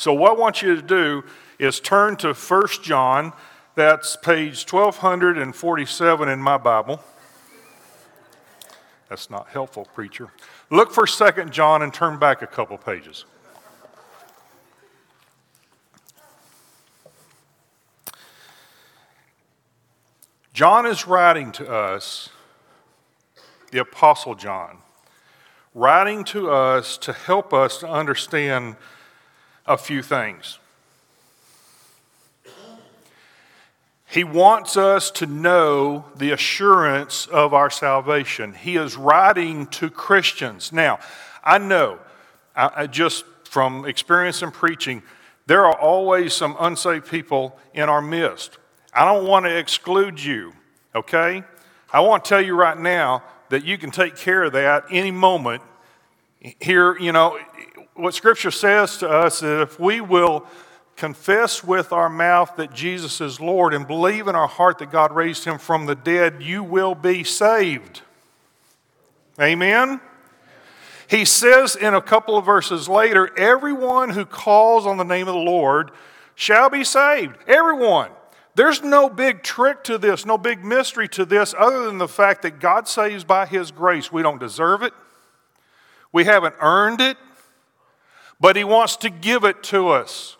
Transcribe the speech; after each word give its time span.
So, 0.00 0.14
what 0.14 0.30
I 0.30 0.34
want 0.34 0.62
you 0.62 0.74
to 0.76 0.80
do 0.80 1.24
is 1.58 1.78
turn 1.78 2.16
to 2.16 2.32
1 2.32 2.66
John. 2.82 3.34
That's 3.74 4.16
page 4.16 4.64
1247 4.64 6.26
in 6.26 6.40
my 6.40 6.56
Bible. 6.56 7.04
That's 9.10 9.28
not 9.28 9.48
helpful, 9.48 9.86
preacher. 9.92 10.32
Look 10.70 10.90
for 10.90 11.04
2 11.04 11.50
John 11.50 11.82
and 11.82 11.92
turn 11.92 12.18
back 12.18 12.40
a 12.40 12.46
couple 12.46 12.78
pages. 12.78 13.26
John 20.54 20.86
is 20.86 21.06
writing 21.06 21.52
to 21.52 21.70
us, 21.70 22.30
the 23.70 23.80
Apostle 23.80 24.34
John, 24.34 24.78
writing 25.74 26.24
to 26.24 26.50
us 26.50 26.96
to 26.96 27.12
help 27.12 27.52
us 27.52 27.76
to 27.80 27.86
understand 27.86 28.76
a 29.70 29.76
few 29.76 30.02
things. 30.02 30.58
He 34.04 34.24
wants 34.24 34.76
us 34.76 35.12
to 35.12 35.26
know 35.26 36.04
the 36.16 36.32
assurance 36.32 37.28
of 37.28 37.54
our 37.54 37.70
salvation. 37.70 38.52
He 38.52 38.74
is 38.74 38.96
writing 38.96 39.68
to 39.68 39.88
Christians. 39.88 40.72
Now, 40.72 40.98
I 41.44 41.58
know, 41.58 42.00
I, 42.56 42.70
I 42.74 42.86
just 42.88 43.24
from 43.44 43.84
experience 43.86 44.42
in 44.42 44.50
preaching, 44.50 45.04
there 45.46 45.64
are 45.64 45.78
always 45.78 46.34
some 46.34 46.56
unsaved 46.58 47.08
people 47.08 47.56
in 47.72 47.88
our 47.88 48.02
midst. 48.02 48.58
I 48.92 49.04
don't 49.04 49.28
want 49.28 49.46
to 49.46 49.56
exclude 49.56 50.20
you, 50.20 50.52
okay? 50.96 51.44
I 51.92 52.00
want 52.00 52.24
to 52.24 52.28
tell 52.28 52.40
you 52.40 52.56
right 52.56 52.78
now 52.78 53.22
that 53.50 53.64
you 53.64 53.78
can 53.78 53.92
take 53.92 54.16
care 54.16 54.42
of 54.42 54.52
that 54.54 54.86
any 54.90 55.12
moment. 55.12 55.62
Here, 56.40 56.96
you 56.98 57.12
know, 57.12 57.38
what 57.94 58.14
Scripture 58.14 58.50
says 58.50 58.96
to 58.98 59.08
us 59.08 59.42
is 59.42 59.60
if 59.60 59.78
we 59.78 60.00
will 60.00 60.46
confess 60.96 61.62
with 61.62 61.92
our 61.92 62.08
mouth 62.08 62.56
that 62.56 62.74
Jesus 62.74 63.20
is 63.20 63.40
Lord 63.40 63.74
and 63.74 63.86
believe 63.86 64.28
in 64.28 64.34
our 64.34 64.48
heart 64.48 64.78
that 64.78 64.90
God 64.90 65.12
raised 65.12 65.44
him 65.44 65.58
from 65.58 65.86
the 65.86 65.94
dead, 65.94 66.42
you 66.42 66.62
will 66.62 66.94
be 66.94 67.24
saved. 67.24 68.02
Amen? 69.40 70.00
He 71.08 71.24
says 71.24 71.74
in 71.74 71.94
a 71.94 72.00
couple 72.00 72.36
of 72.36 72.44
verses 72.44 72.88
later, 72.88 73.36
everyone 73.36 74.10
who 74.10 74.24
calls 74.24 74.86
on 74.86 74.96
the 74.96 75.04
name 75.04 75.26
of 75.26 75.34
the 75.34 75.40
Lord 75.40 75.90
shall 76.34 76.70
be 76.70 76.84
saved. 76.84 77.36
Everyone. 77.46 78.10
There's 78.54 78.82
no 78.82 79.08
big 79.08 79.42
trick 79.42 79.84
to 79.84 79.96
this, 79.96 80.26
no 80.26 80.36
big 80.36 80.64
mystery 80.64 81.08
to 81.08 81.24
this, 81.24 81.54
other 81.58 81.86
than 81.86 81.98
the 81.98 82.08
fact 82.08 82.42
that 82.42 82.60
God 82.60 82.86
saves 82.88 83.24
by 83.24 83.46
His 83.46 83.70
grace. 83.70 84.12
We 84.12 84.22
don't 84.22 84.38
deserve 84.38 84.82
it, 84.82 84.92
we 86.12 86.24
haven't 86.24 86.54
earned 86.60 87.00
it, 87.00 87.16
but 88.40 88.56
He 88.56 88.64
wants 88.64 88.96
to 88.98 89.10
give 89.10 89.44
it 89.44 89.62
to 89.64 89.88
us. 89.88 90.36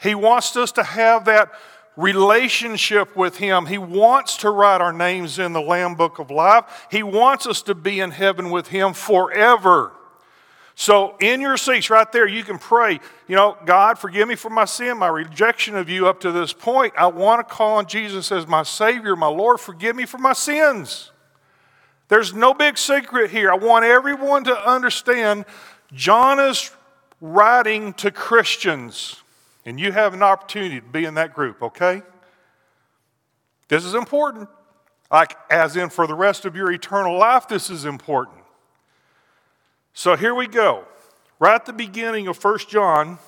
He 0.00 0.14
wants 0.14 0.56
us 0.56 0.72
to 0.72 0.82
have 0.82 1.24
that 1.26 1.52
relationship 1.96 3.16
with 3.16 3.38
Him. 3.38 3.66
He 3.66 3.78
wants 3.78 4.36
to 4.38 4.50
write 4.50 4.80
our 4.80 4.92
names 4.92 5.38
in 5.38 5.52
the 5.52 5.60
Lamb 5.60 5.94
Book 5.94 6.18
of 6.18 6.30
Life. 6.30 6.86
He 6.90 7.02
wants 7.02 7.46
us 7.46 7.62
to 7.62 7.74
be 7.74 8.00
in 8.00 8.10
heaven 8.10 8.50
with 8.50 8.68
Him 8.68 8.92
forever. 8.92 9.92
So, 10.76 11.16
in 11.20 11.40
your 11.40 11.56
seats 11.56 11.88
right 11.88 12.10
there, 12.10 12.26
you 12.26 12.42
can 12.42 12.58
pray, 12.58 12.98
you 13.28 13.36
know, 13.36 13.56
God, 13.64 13.96
forgive 13.96 14.26
me 14.26 14.34
for 14.34 14.50
my 14.50 14.64
sin, 14.64 14.98
my 14.98 15.06
rejection 15.06 15.76
of 15.76 15.88
you 15.88 16.08
up 16.08 16.20
to 16.20 16.32
this 16.32 16.52
point. 16.52 16.92
I 16.96 17.06
want 17.06 17.46
to 17.46 17.54
call 17.54 17.76
on 17.76 17.86
Jesus 17.86 18.32
as 18.32 18.48
my 18.48 18.64
Savior, 18.64 19.14
my 19.14 19.28
Lord. 19.28 19.60
Forgive 19.60 19.94
me 19.94 20.04
for 20.04 20.18
my 20.18 20.32
sins. 20.32 21.12
There's 22.14 22.32
no 22.32 22.54
big 22.54 22.78
secret 22.78 23.32
here. 23.32 23.50
I 23.50 23.56
want 23.56 23.84
everyone 23.84 24.44
to 24.44 24.56
understand 24.56 25.46
John 25.92 26.38
is 26.38 26.70
writing 27.20 27.92
to 27.94 28.12
Christians, 28.12 29.20
and 29.66 29.80
you 29.80 29.90
have 29.90 30.14
an 30.14 30.22
opportunity 30.22 30.80
to 30.80 30.86
be 30.86 31.06
in 31.06 31.14
that 31.14 31.34
group, 31.34 31.60
okay? 31.60 32.02
This 33.66 33.84
is 33.84 33.94
important. 33.94 34.48
Like, 35.10 35.36
as 35.50 35.74
in 35.74 35.90
for 35.90 36.06
the 36.06 36.14
rest 36.14 36.44
of 36.44 36.54
your 36.54 36.70
eternal 36.70 37.18
life, 37.18 37.48
this 37.48 37.68
is 37.68 37.84
important. 37.84 38.38
So 39.92 40.14
here 40.14 40.36
we 40.36 40.46
go. 40.46 40.84
Right 41.40 41.56
at 41.56 41.66
the 41.66 41.72
beginning 41.72 42.28
of 42.28 42.40
1 42.40 42.58
John, 42.68 43.18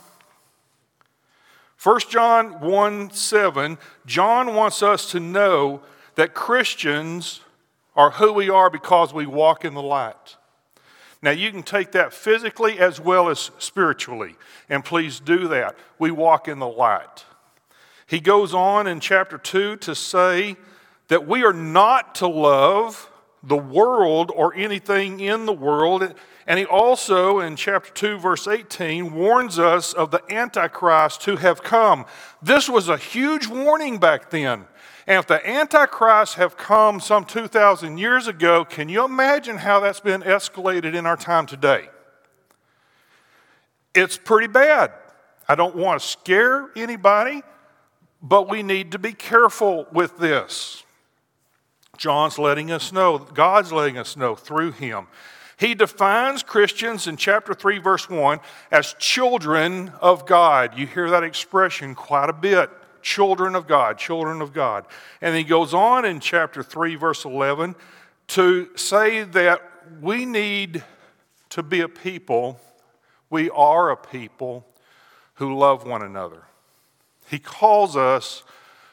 1 1.83 2.01
John 2.09 2.61
1 2.61 3.11
7, 3.11 3.79
John 4.07 4.55
wants 4.55 4.81
us 4.81 5.11
to 5.11 5.19
know 5.19 5.81
that 6.15 6.35
Christians 6.35 7.41
are 7.97 8.11
who 8.11 8.33
we 8.33 8.51
are 8.51 8.71
because 8.71 9.13
we 9.13 9.27
walk 9.27 9.65
in 9.65 9.75
the 9.75 9.83
light. 9.83 10.37
Now, 11.23 11.31
you 11.31 11.51
can 11.51 11.63
take 11.63 11.93
that 11.93 12.13
physically 12.13 12.79
as 12.79 13.01
well 13.01 13.29
as 13.29 13.51
spiritually, 13.59 14.37
and 14.69 14.85
please 14.85 15.19
do 15.19 15.49
that. 15.49 15.77
We 15.99 16.11
walk 16.11 16.47
in 16.47 16.59
the 16.59 16.69
light. 16.69 17.25
He 18.07 18.21
goes 18.21 18.55
on 18.55 18.87
in 18.87 19.01
chapter 19.01 19.39
2 19.39 19.77
to 19.77 19.95
say 19.95 20.57
that 21.09 21.27
we 21.27 21.43
are 21.43 21.53
not 21.53 22.15
to 22.17 22.29
love 22.29 23.11
the 23.43 23.57
world 23.57 24.31
or 24.35 24.55
anything 24.55 25.21
in 25.21 25.47
the 25.47 25.53
world. 25.53 26.15
And 26.47 26.59
he 26.59 26.65
also, 26.65 27.41
in 27.41 27.57
chapter 27.57 27.93
2, 27.93 28.19
verse 28.19 28.47
18, 28.47 29.15
warns 29.15 29.59
us 29.59 29.93
of 29.93 30.11
the 30.11 30.23
Antichrist 30.31 31.25
who 31.25 31.37
have 31.37 31.63
come. 31.63 32.07
This 32.43 32.69
was 32.69 32.89
a 32.89 32.97
huge 32.97 33.47
warning 33.47 33.99
back 33.99 34.31
then. 34.31 34.67
And 35.07 35.21
if 35.21 35.27
the 35.27 35.49
Antichrist 35.49 36.35
have 36.35 36.57
come 36.57 37.01
some 37.01 37.25
2,000 37.25 37.99
years 37.99 38.27
ago, 38.27 38.65
can 38.65 38.89
you 38.89 39.05
imagine 39.05 39.59
how 39.59 39.79
that's 39.81 40.01
been 40.01 40.23
escalated 40.23 40.95
in 40.95 41.07
our 41.07 41.17
time 41.17 41.47
today? 41.47 41.89
It's 43.95 44.17
pretty 44.17 44.49
bad. 44.49 44.93
I 45.49 45.55
don't 45.55 45.77
want 45.77 46.01
to 46.01 46.07
scare 46.07 46.71
anybody, 46.75 47.43
but 48.21 48.51
we 48.51 48.65
need 48.65 48.93
to 48.93 48.99
be 48.99 49.13
careful 49.13 49.87
with 49.93 50.19
this. 50.19 50.83
John's 51.97 52.39
letting 52.39 52.73
us 52.73 52.93
know, 52.93 53.19
God's 53.19 53.73
letting 53.73 53.97
us 53.97 54.17
know 54.17 54.35
through 54.35 54.73
him. 54.73 55.07
He 55.57 55.75
defines 55.75 56.43
Christians 56.43 57.07
in 57.07 57.17
chapter 57.17 57.55
3, 57.55 57.79
verse 57.79 58.11
1 58.11 58.41
as 58.71 58.95
children 58.99 59.93
of 60.01 60.27
God. 60.27 60.77
You 60.77 60.87
hear 60.87 61.09
that 61.11 61.23
expression 61.23 61.95
quite 61.95 62.29
a 62.29 62.35
bit 62.35 62.69
children 63.03 63.55
of 63.55 63.67
God, 63.67 63.99
children 63.99 64.41
of 64.41 64.53
God. 64.53 64.87
And 65.21 65.37
he 65.37 65.45
goes 65.45 65.75
on 65.75 66.05
in 66.05 66.21
chapter 66.21 66.63
3, 66.63 66.95
verse 66.97 67.25
11 67.25 67.75
to 68.29 68.69
say 68.77 69.23
that 69.23 69.63
we 70.01 70.25
need 70.25 70.83
to 71.51 71.63
be 71.63 71.81
a 71.81 71.89
people, 71.89 72.61
we 73.31 73.51
are 73.51 73.91
a 73.91 73.97
people 73.97 74.67
who 75.35 75.57
love 75.57 75.87
one 75.87 76.03
another. 76.03 76.43
He 77.29 77.39
calls 77.39 77.97
us 77.97 78.43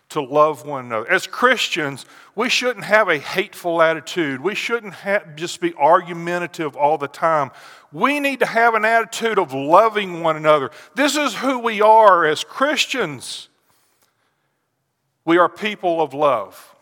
to 0.09 0.21
love 0.21 0.65
one 0.65 0.85
another. 0.85 1.09
As 1.09 1.25
Christians, 1.25 2.05
we 2.35 2.47
shouldn't 2.47 2.85
have 2.85 3.09
a 3.09 3.17
hateful 3.17 3.81
attitude. 3.81 4.41
We 4.41 4.53
shouldn't 4.53 4.93
have, 4.93 5.35
just 5.35 5.59
be 5.59 5.73
argumentative 5.73 6.75
all 6.75 6.97
the 6.97 7.07
time. 7.07 7.51
We 7.91 8.19
need 8.19 8.39
to 8.39 8.45
have 8.45 8.75
an 8.75 8.85
attitude 8.85 9.39
of 9.39 9.53
loving 9.53 10.21
one 10.21 10.37
another. 10.37 10.69
This 10.95 11.15
is 11.15 11.35
who 11.35 11.59
we 11.59 11.81
are 11.81 12.25
as 12.25 12.43
Christians. 12.43 13.49
We 15.25 15.37
are 15.37 15.49
people 15.49 16.01
of 16.01 16.13
love. 16.13 16.73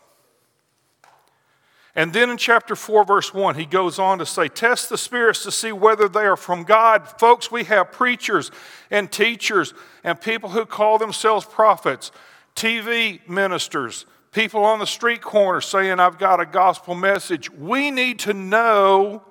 And 1.94 2.12
then 2.12 2.30
in 2.30 2.38
chapter 2.38 2.74
4, 2.74 3.04
verse 3.04 3.34
1, 3.34 3.54
he 3.54 3.66
goes 3.66 3.98
on 3.98 4.18
to 4.18 4.26
say, 4.26 4.48
Test 4.48 4.88
the 4.88 4.96
spirits 4.96 5.42
to 5.42 5.52
see 5.52 5.72
whether 5.72 6.08
they 6.08 6.24
are 6.24 6.38
from 6.38 6.64
God. 6.64 7.06
Folks, 7.20 7.50
we 7.50 7.64
have 7.64 7.92
preachers 7.92 8.50
and 8.90 9.12
teachers 9.12 9.74
and 10.02 10.18
people 10.18 10.50
who 10.50 10.64
call 10.64 10.96
themselves 10.96 11.44
prophets 11.44 12.10
TV 12.56 13.26
ministers, 13.28 14.06
people 14.32 14.64
on 14.64 14.78
the 14.78 14.86
street 14.86 15.20
corner 15.20 15.60
saying, 15.60 16.00
I've 16.00 16.18
got 16.18 16.40
a 16.40 16.46
gospel 16.46 16.94
message. 16.94 17.50
We 17.50 17.90
need 17.90 18.18
to 18.20 18.32
know 18.32 19.22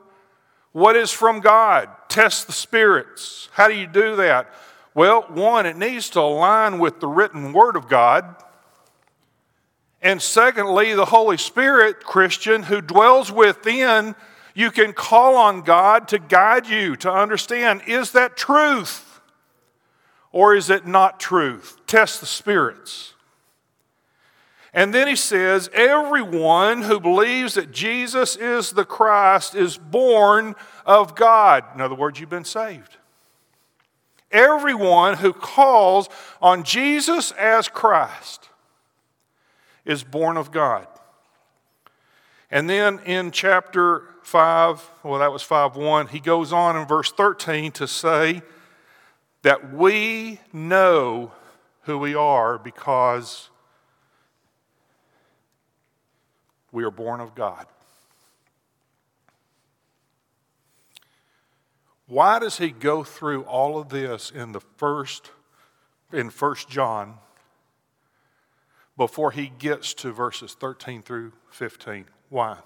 what 0.72 0.96
is 0.96 1.12
from 1.12 1.40
God. 1.40 1.90
Test 2.10 2.46
the 2.46 2.54
spirits. 2.54 3.50
How 3.54 3.68
do 3.68 3.76
you 3.76 3.88
do 3.88 4.16
that? 4.18 4.54
Well, 4.94 5.24
one, 5.30 5.66
it 5.66 5.78
needs 5.78 6.10
to 6.12 6.20
align 6.20 6.78
with 6.78 7.00
the 7.00 7.08
written 7.08 7.53
word 7.53 7.76
of 7.76 7.90
God. 7.90 8.35
And 10.02 10.22
secondly, 10.22 10.94
the 10.94 11.06
Holy 11.06 11.38
Spirit, 11.38 12.03
Christian, 12.03 12.64
who 12.64 12.82
dwells 12.82 13.32
within, 13.32 14.16
you 14.56 14.72
can 14.72 14.94
call 14.94 15.36
on 15.38 15.62
God 15.62 16.08
to 16.09 16.20
guide 16.20 16.68
you 16.68 16.96
to 16.98 17.12
understand 17.12 17.84
is 17.88 18.12
that 18.12 18.36
truth? 18.36 19.12
or 20.32 20.56
is 20.56 20.70
it 20.70 20.86
not 20.86 21.20
truth? 21.20 21.78
Test 21.88 22.20
the 22.20 22.26
spirits. 22.26 23.14
And 24.74 24.94
then 24.94 25.08
he 25.08 25.18
says, 25.18 25.70
Everyone 25.74 26.84
who 26.84 27.00
believes 27.00 27.56
that 27.56 27.72
Jesus 27.72 28.36
is 28.38 28.72
the 28.72 28.86
Christ 28.86 29.56
is 29.56 29.78
born 29.78 30.56
of 30.86 31.16
God. 31.16 31.66
In 31.76 31.82
other 31.82 31.96
words, 31.96 32.20
you've 32.20 32.30
been 32.30 32.46
saved. 32.46 32.97
Everyone 34.32 35.18
who 35.18 35.34
calls 35.34 36.08
on 36.42 36.64
Jesus 36.64 37.32
as 37.32 37.68
Christ 37.68 38.41
is 39.86 40.04
born 40.04 40.38
of 40.38 40.52
God. 40.52 40.88
And 42.50 42.70
then 42.70 43.00
in 43.06 43.32
chapter 43.32 44.04
5, 44.24 44.90
well, 45.04 45.20
that 45.20 45.32
was 45.32 45.42
5 45.42 45.76
1, 45.76 46.08
he 46.08 46.20
goes 46.20 46.52
on 46.52 46.76
in 46.76 46.86
verse 46.86 47.12
13 47.12 47.72
to 47.74 47.88
say, 47.88 48.42
that 49.42 49.74
we 49.74 50.40
know 50.54 51.32
who 51.84 51.98
we 51.98 52.14
are 52.14 52.58
because 52.58 53.50
we 56.72 56.84
are 56.84 56.92
born 56.92 57.20
of 57.20 57.36
God. 57.36 57.66
Why 62.08 62.40
does 62.40 62.58
he 62.58 62.72
go 62.72 63.04
through 63.04 63.44
all 63.44 63.80
of 63.80 63.90
this 63.90 64.32
in 64.32 64.52
the 64.52 64.60
first 64.60 65.32
in 66.12 66.30
First 66.30 66.70
John 66.70 67.18
before 68.97 69.32
he 69.32 69.52
gets 69.58 69.93
to 69.96 70.11
verses 70.11 70.53
13 70.53 71.02
through 71.02 71.32
15? 71.52 72.05
Why? 72.29 72.58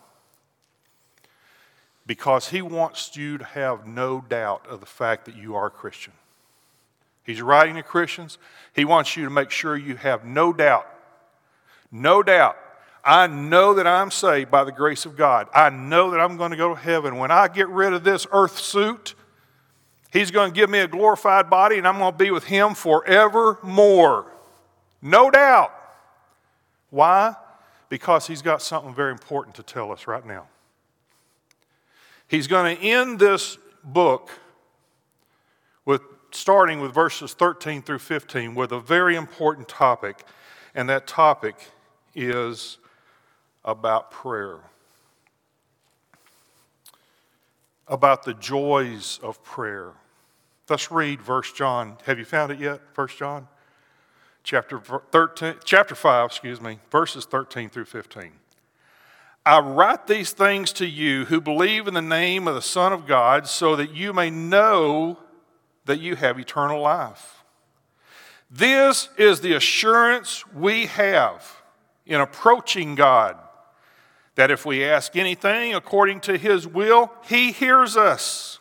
Because 2.06 2.50
he 2.50 2.62
wants 2.62 3.16
you 3.16 3.38
to 3.38 3.46
have 3.46 3.88
no 3.88 4.22
doubt 4.22 4.66
of 4.68 4.80
the 4.80 4.86
fact 4.86 5.26
that 5.26 5.36
you 5.36 5.56
are 5.56 5.68
a 5.68 5.72
Christian. 5.72 6.14
He's 7.24 7.42
writing 7.42 7.76
to 7.76 7.84
Christians. 7.84 8.38
He 8.74 8.86
wants 8.86 9.18
you 9.18 9.24
to 9.24 9.32
make 9.32 9.50
sure 9.50 9.76
you 9.76 9.96
have 9.96 10.24
no 10.24 10.54
doubt. 10.54 10.88
No 11.92 12.22
doubt. 12.22 12.58
I 13.04 13.28
know 13.28 13.76
that 13.76 13.88
I'm 13.88 14.12
saved 14.12 14.52
by 14.52 14.64
the 14.64 14.72
grace 14.72 15.06
of 15.06 15.16
God. 15.16 15.48
I 15.54 15.70
know 15.70 16.12
that 16.12 16.20
I'm 16.20 16.38
going 16.38 16.52
to 16.52 16.58
go 16.58 16.70
to 16.70 16.80
heaven. 16.80 17.18
When 17.18 17.32
I 17.32 17.48
get 17.48 17.68
rid 17.70 17.94
of 17.94 18.04
this 18.04 18.28
earth 18.32 18.60
suit, 18.60 19.16
He's 20.12 20.32
going 20.32 20.52
to 20.52 20.56
give 20.56 20.70
me 20.70 20.80
a 20.80 20.88
glorified 20.88 21.50
body 21.50 21.78
and 21.78 21.86
I'm 21.86 21.98
going 21.98 22.14
to 22.14 22.18
be 22.18 22.32
with 22.32 22.46
Him 22.46 22.74
forevermore. 22.74 24.32
No 25.02 25.30
doubt. 25.30 25.75
Why? 26.96 27.36
Because 27.90 28.26
He's 28.26 28.42
got 28.42 28.62
something 28.62 28.96
very 28.96 29.12
important 29.12 29.58
to 29.58 29.64
tell 29.64 29.92
us 29.92 30.08
right 30.08 30.26
now. 30.26 30.48
He's 32.26 32.48
going 32.48 32.78
to 32.78 32.82
end 32.82 33.20
this 33.20 33.58
book 33.84 34.30
with 35.84 36.02
starting 36.32 36.80
with 36.80 36.94
verses 36.94 37.34
13 37.34 37.82
through 37.82 38.00
15 38.00 38.56
with 38.56 38.72
a 38.72 38.80
very 38.80 39.18
important 39.18 39.68
topic, 39.68 40.24
and 40.74 40.88
that 40.88 41.06
topic 41.06 41.56
is 42.16 42.78
about 43.66 44.10
prayer. 44.10 44.60
About 47.90 48.24
the 48.24 48.36
joys 48.36 49.20
of 49.22 49.44
prayer. 49.44 49.92
Let's 50.70 50.90
read 50.92 51.22
verse 51.22 51.52
John. 51.52 51.98
Have 52.06 52.20
you 52.20 52.26
found 52.26 52.54
it 52.54 52.60
yet? 52.62 52.80
First 52.94 53.18
John? 53.18 53.50
Chapter 54.46 54.80
13, 54.80 55.56
chapter 55.64 55.96
5, 55.96 56.26
excuse 56.28 56.62
me, 56.62 56.78
verses 56.92 57.26
13 57.26 57.68
through 57.68 57.86
15. 57.86 58.32
I 59.44 59.60
write 59.60 60.06
these 60.06 60.34
things 60.34 60.72
to 60.74 60.86
you 60.86 61.26
who 61.26 61.42
believe 61.42 61.88
in 61.88 61.96
the 61.96 62.02
name 62.04 62.48
of 62.48 62.54
the 62.54 62.62
Son 62.62 62.94
of 62.94 63.08
God, 63.08 63.48
so 63.48 63.76
that 63.76 63.96
you 63.96 64.14
may 64.14 64.30
know 64.30 65.18
that 65.86 66.00
you 66.00 66.16
have 66.16 66.38
eternal 66.38 66.80
life. 66.80 67.44
This 68.52 69.10
is 69.18 69.42
the 69.42 69.54
assurance 69.54 70.46
we 70.54 70.86
have 70.86 71.64
in 72.06 72.22
approaching 72.22 72.94
God 72.94 73.38
that 74.36 74.52
if 74.52 74.64
we 74.64 74.84
ask 74.84 75.16
anything 75.16 75.74
according 75.74 76.20
to 76.20 76.38
His 76.38 76.68
will, 76.68 77.12
He 77.28 77.52
hears 77.52 77.98
us. 77.98 78.60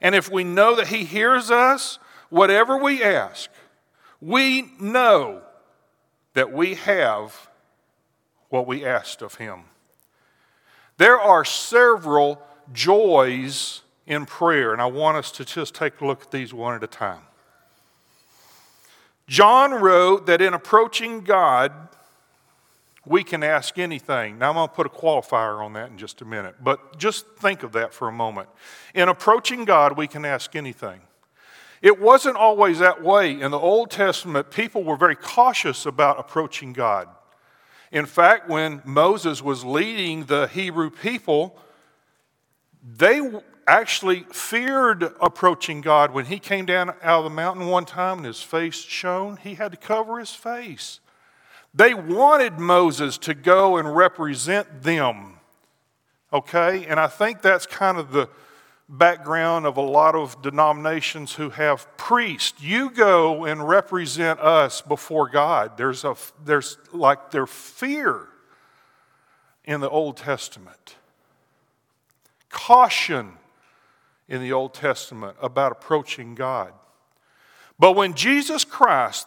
And 0.00 0.14
if 0.14 0.30
we 0.30 0.44
know 0.44 0.76
that 0.76 0.88
He 0.88 1.04
hears 1.04 1.50
us, 1.50 1.98
whatever 2.28 2.76
we 2.76 3.02
ask, 3.02 3.50
we 4.22 4.70
know 4.78 5.42
that 6.34 6.52
we 6.52 6.74
have 6.74 7.50
what 8.48 8.66
we 8.66 8.86
asked 8.86 9.20
of 9.20 9.34
Him. 9.34 9.64
There 10.96 11.20
are 11.20 11.44
several 11.44 12.40
joys 12.72 13.82
in 14.06 14.24
prayer, 14.24 14.72
and 14.72 14.80
I 14.80 14.86
want 14.86 15.16
us 15.16 15.32
to 15.32 15.44
just 15.44 15.74
take 15.74 16.00
a 16.00 16.06
look 16.06 16.22
at 16.22 16.30
these 16.30 16.54
one 16.54 16.74
at 16.74 16.84
a 16.84 16.86
time. 16.86 17.22
John 19.26 19.72
wrote 19.72 20.26
that 20.26 20.40
in 20.40 20.54
approaching 20.54 21.22
God, 21.22 21.72
we 23.04 23.24
can 23.24 23.42
ask 23.42 23.78
anything. 23.78 24.38
Now, 24.38 24.50
I'm 24.50 24.54
going 24.54 24.68
to 24.68 24.74
put 24.74 24.86
a 24.86 24.90
qualifier 24.90 25.64
on 25.64 25.72
that 25.72 25.90
in 25.90 25.98
just 25.98 26.22
a 26.22 26.24
minute, 26.24 26.56
but 26.62 26.96
just 26.98 27.26
think 27.38 27.64
of 27.64 27.72
that 27.72 27.92
for 27.92 28.06
a 28.06 28.12
moment. 28.12 28.48
In 28.94 29.08
approaching 29.08 29.64
God, 29.64 29.96
we 29.96 30.06
can 30.06 30.24
ask 30.24 30.54
anything. 30.54 31.00
It 31.82 32.00
wasn't 32.00 32.36
always 32.36 32.78
that 32.78 33.02
way. 33.02 33.40
In 33.40 33.50
the 33.50 33.58
Old 33.58 33.90
Testament, 33.90 34.50
people 34.50 34.84
were 34.84 34.96
very 34.96 35.16
cautious 35.16 35.84
about 35.84 36.20
approaching 36.20 36.72
God. 36.72 37.08
In 37.90 38.06
fact, 38.06 38.48
when 38.48 38.80
Moses 38.84 39.42
was 39.42 39.64
leading 39.64 40.24
the 40.24 40.46
Hebrew 40.46 40.90
people, 40.90 41.58
they 42.82 43.20
actually 43.66 44.20
feared 44.32 45.02
approaching 45.20 45.80
God. 45.80 46.12
When 46.12 46.26
he 46.26 46.38
came 46.38 46.66
down 46.66 46.90
out 47.02 47.18
of 47.18 47.24
the 47.24 47.30
mountain 47.30 47.66
one 47.66 47.84
time 47.84 48.18
and 48.18 48.26
his 48.26 48.42
face 48.42 48.76
shone, 48.76 49.36
he 49.36 49.54
had 49.54 49.72
to 49.72 49.76
cover 49.76 50.20
his 50.20 50.30
face. 50.30 51.00
They 51.74 51.94
wanted 51.94 52.58
Moses 52.58 53.18
to 53.18 53.34
go 53.34 53.76
and 53.76 53.94
represent 53.94 54.82
them. 54.82 55.38
Okay? 56.32 56.86
And 56.86 57.00
I 57.00 57.08
think 57.08 57.42
that's 57.42 57.66
kind 57.66 57.98
of 57.98 58.12
the 58.12 58.28
background 58.92 59.64
of 59.64 59.78
a 59.78 59.82
lot 59.82 60.14
of 60.14 60.40
denominations 60.42 61.32
who 61.34 61.48
have 61.50 61.88
priests. 61.96 62.62
You 62.62 62.90
go 62.90 63.46
and 63.46 63.66
represent 63.66 64.38
us 64.38 64.82
before 64.82 65.28
God. 65.28 65.78
There's, 65.78 66.04
a, 66.04 66.14
there's 66.44 66.76
like 66.92 67.30
their 67.30 67.46
fear 67.46 68.28
in 69.64 69.80
the 69.80 69.88
Old 69.88 70.18
Testament. 70.18 70.96
Caution 72.50 73.32
in 74.28 74.42
the 74.42 74.52
Old 74.52 74.74
Testament 74.74 75.36
about 75.40 75.72
approaching 75.72 76.34
God. 76.34 76.72
But 77.78 77.92
when 77.92 78.12
Jesus 78.12 78.62
Christ, 78.62 79.26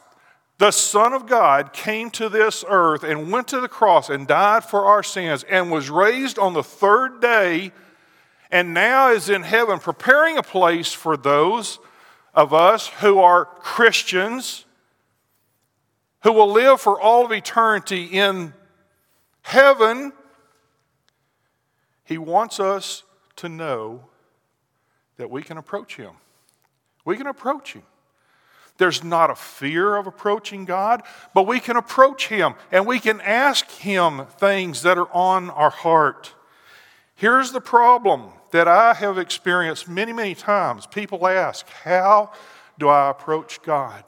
the 0.60 0.70
Son 0.70 1.12
of 1.12 1.26
God, 1.26 1.74
came 1.74 2.12
to 2.12 2.30
this 2.30 2.64
earth 2.68 3.04
and 3.04 3.32
went 3.32 3.48
to 3.48 3.60
the 3.60 3.68
cross 3.68 4.12
and 4.12 4.28
died 4.28 4.64
for 4.64 4.86
our 4.86 5.02
sins 5.02 5.44
and 5.44 5.72
was 5.72 5.90
raised 5.90 6.38
on 6.38 6.54
the 6.54 6.64
third 6.64 7.20
day 7.20 7.72
and 8.56 8.74
now 8.74 9.12
is 9.12 9.28
in 9.28 9.44
heaven 9.44 9.80
preparing 9.80 10.38
a 10.38 10.42
place 10.42 10.94
for 10.94 11.18
those 11.18 11.78
of 12.34 12.54
us 12.54 12.88
who 12.88 13.20
are 13.20 13.44
Christians 13.44 14.64
who 16.24 16.32
will 16.32 16.50
live 16.50 16.80
for 16.80 16.98
all 16.98 17.26
of 17.26 17.34
eternity 17.34 18.06
in 18.06 18.54
heaven. 19.42 20.14
He 22.06 22.18
wants 22.18 22.62
us 22.62 23.04
to 23.36 23.50
know 23.50 24.06
that 25.18 25.30
we 25.30 25.44
can 25.44 25.58
approach 25.58 25.98
Him. 25.98 26.14
We 27.04 27.18
can 27.18 27.28
approach 27.28 27.74
Him. 27.74 27.84
There's 28.78 29.04
not 29.04 29.30
a 29.32 29.36
fear 29.36 29.98
of 29.98 30.08
approaching 30.08 30.64
God, 30.64 31.04
but 31.34 31.46
we 31.46 31.60
can 31.60 31.76
approach 31.76 32.30
Him 32.30 32.56
and 32.72 32.88
we 32.88 33.02
can 33.02 33.20
ask 33.20 33.70
Him 33.70 34.28
things 34.40 34.84
that 34.84 34.98
are 34.98 35.12
on 35.12 35.50
our 35.50 35.70
heart. 35.70 36.34
Here's 37.16 37.52
the 37.52 37.62
problem 37.62 38.32
that 38.56 38.70
I 38.70 38.94
have 38.94 39.18
experienced 39.18 39.90
many, 39.90 40.14
many 40.14 40.34
times. 40.34 40.88
People 40.88 41.28
ask, 41.28 41.68
How 41.68 42.32
do 42.80 42.88
I 42.88 43.10
approach 43.10 43.62
God? 43.64 44.02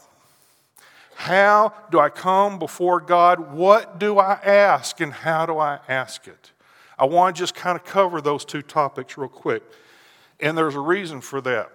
How 1.15 1.73
do 1.91 1.99
I 1.99 2.07
come 2.07 2.57
before 2.57 3.01
God? 3.01 3.51
What 3.51 3.99
do 3.99 4.19
I 4.19 4.35
ask 4.35 5.01
and 5.01 5.11
how 5.11 5.45
do 5.45 5.57
I 5.57 5.79
ask 5.89 6.29
it? 6.29 6.53
I 6.97 7.03
want 7.03 7.35
to 7.35 7.39
just 7.41 7.55
kind 7.55 7.77
of 7.77 7.83
cover 7.83 8.21
those 8.21 8.45
two 8.45 8.61
topics 8.61 9.17
real 9.17 9.27
quick. 9.27 9.63
And 10.39 10.57
there's 10.57 10.75
a 10.75 10.79
reason 10.79 11.19
for 11.19 11.41
that. 11.41 11.69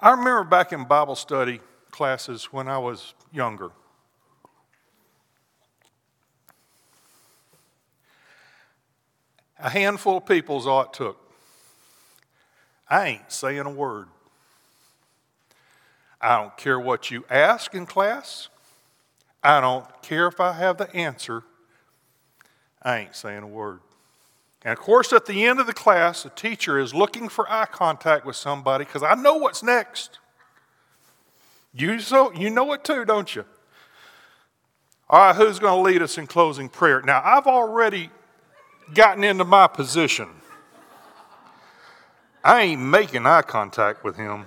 I 0.00 0.10
remember 0.10 0.42
back 0.42 0.72
in 0.72 0.84
Bible 0.84 1.14
study 1.14 1.60
classes 1.92 2.46
when 2.46 2.66
I 2.66 2.78
was 2.78 3.14
younger. 3.32 3.70
A 9.62 9.70
handful 9.70 10.18
of 10.18 10.26
people's 10.26 10.66
all 10.66 10.82
it 10.82 10.92
took. 10.92 11.18
I 12.88 13.06
ain't 13.06 13.32
saying 13.32 13.60
a 13.60 13.70
word. 13.70 14.08
I 16.20 16.40
don't 16.40 16.56
care 16.56 16.78
what 16.78 17.10
you 17.10 17.24
ask 17.30 17.74
in 17.74 17.86
class. 17.86 18.48
I 19.42 19.60
don't 19.60 19.86
care 20.02 20.26
if 20.26 20.40
I 20.40 20.52
have 20.52 20.76
the 20.76 20.94
answer. 20.94 21.44
I 22.82 22.98
ain't 22.98 23.16
saying 23.16 23.42
a 23.42 23.46
word. 23.46 23.80
And 24.62 24.72
of 24.72 24.78
course, 24.78 25.12
at 25.12 25.26
the 25.26 25.46
end 25.46 25.60
of 25.60 25.66
the 25.66 25.72
class, 25.72 26.22
the 26.24 26.30
teacher 26.30 26.78
is 26.78 26.92
looking 26.92 27.28
for 27.28 27.50
eye 27.50 27.66
contact 27.66 28.26
with 28.26 28.36
somebody 28.36 28.84
because 28.84 29.02
I 29.02 29.14
know 29.14 29.36
what's 29.36 29.62
next. 29.62 30.18
You, 31.72 32.00
so, 32.00 32.32
you 32.32 32.50
know 32.50 32.72
it 32.72 32.84
too, 32.84 33.04
don't 33.04 33.34
you? 33.34 33.44
All 35.08 35.20
right, 35.20 35.36
who's 35.36 35.58
going 35.58 35.76
to 35.76 35.90
lead 35.90 36.02
us 36.02 36.18
in 36.18 36.26
closing 36.26 36.68
prayer? 36.68 37.00
Now, 37.00 37.22
I've 37.24 37.46
already 37.46 38.10
gotten 38.94 39.24
into 39.24 39.44
my 39.44 39.66
position. 39.66 40.28
I 42.42 42.62
ain't 42.62 42.80
making 42.80 43.26
eye 43.26 43.42
contact 43.42 44.02
with 44.02 44.16
him. 44.16 44.46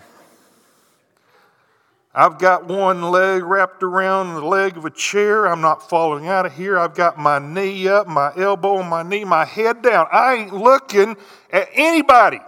I've 2.15 2.38
got 2.38 2.65
one 2.65 3.01
leg 3.01 3.43
wrapped 3.43 3.81
around 3.81 4.35
the 4.35 4.45
leg 4.45 4.77
of 4.77 4.85
a 4.85 4.91
chair. 4.91 5.47
I'm 5.47 5.62
not 5.62 5.89
falling 5.89 6.27
out 6.27 6.45
of 6.45 6.53
here. 6.53 6.77
I've 6.77 6.93
got 6.93 7.17
my 7.17 7.39
knee 7.39 7.88
up, 7.88 8.07
my 8.07 8.31
elbow 8.35 8.77
on 8.77 8.88
my 8.88 9.01
knee, 9.01 9.25
my 9.25 9.45
head 9.45 9.81
down. 9.81 10.07
I 10.12 10.35
ain't 10.35 10.53
looking 10.53 11.17
at 11.51 11.69
anybody. 11.73 12.39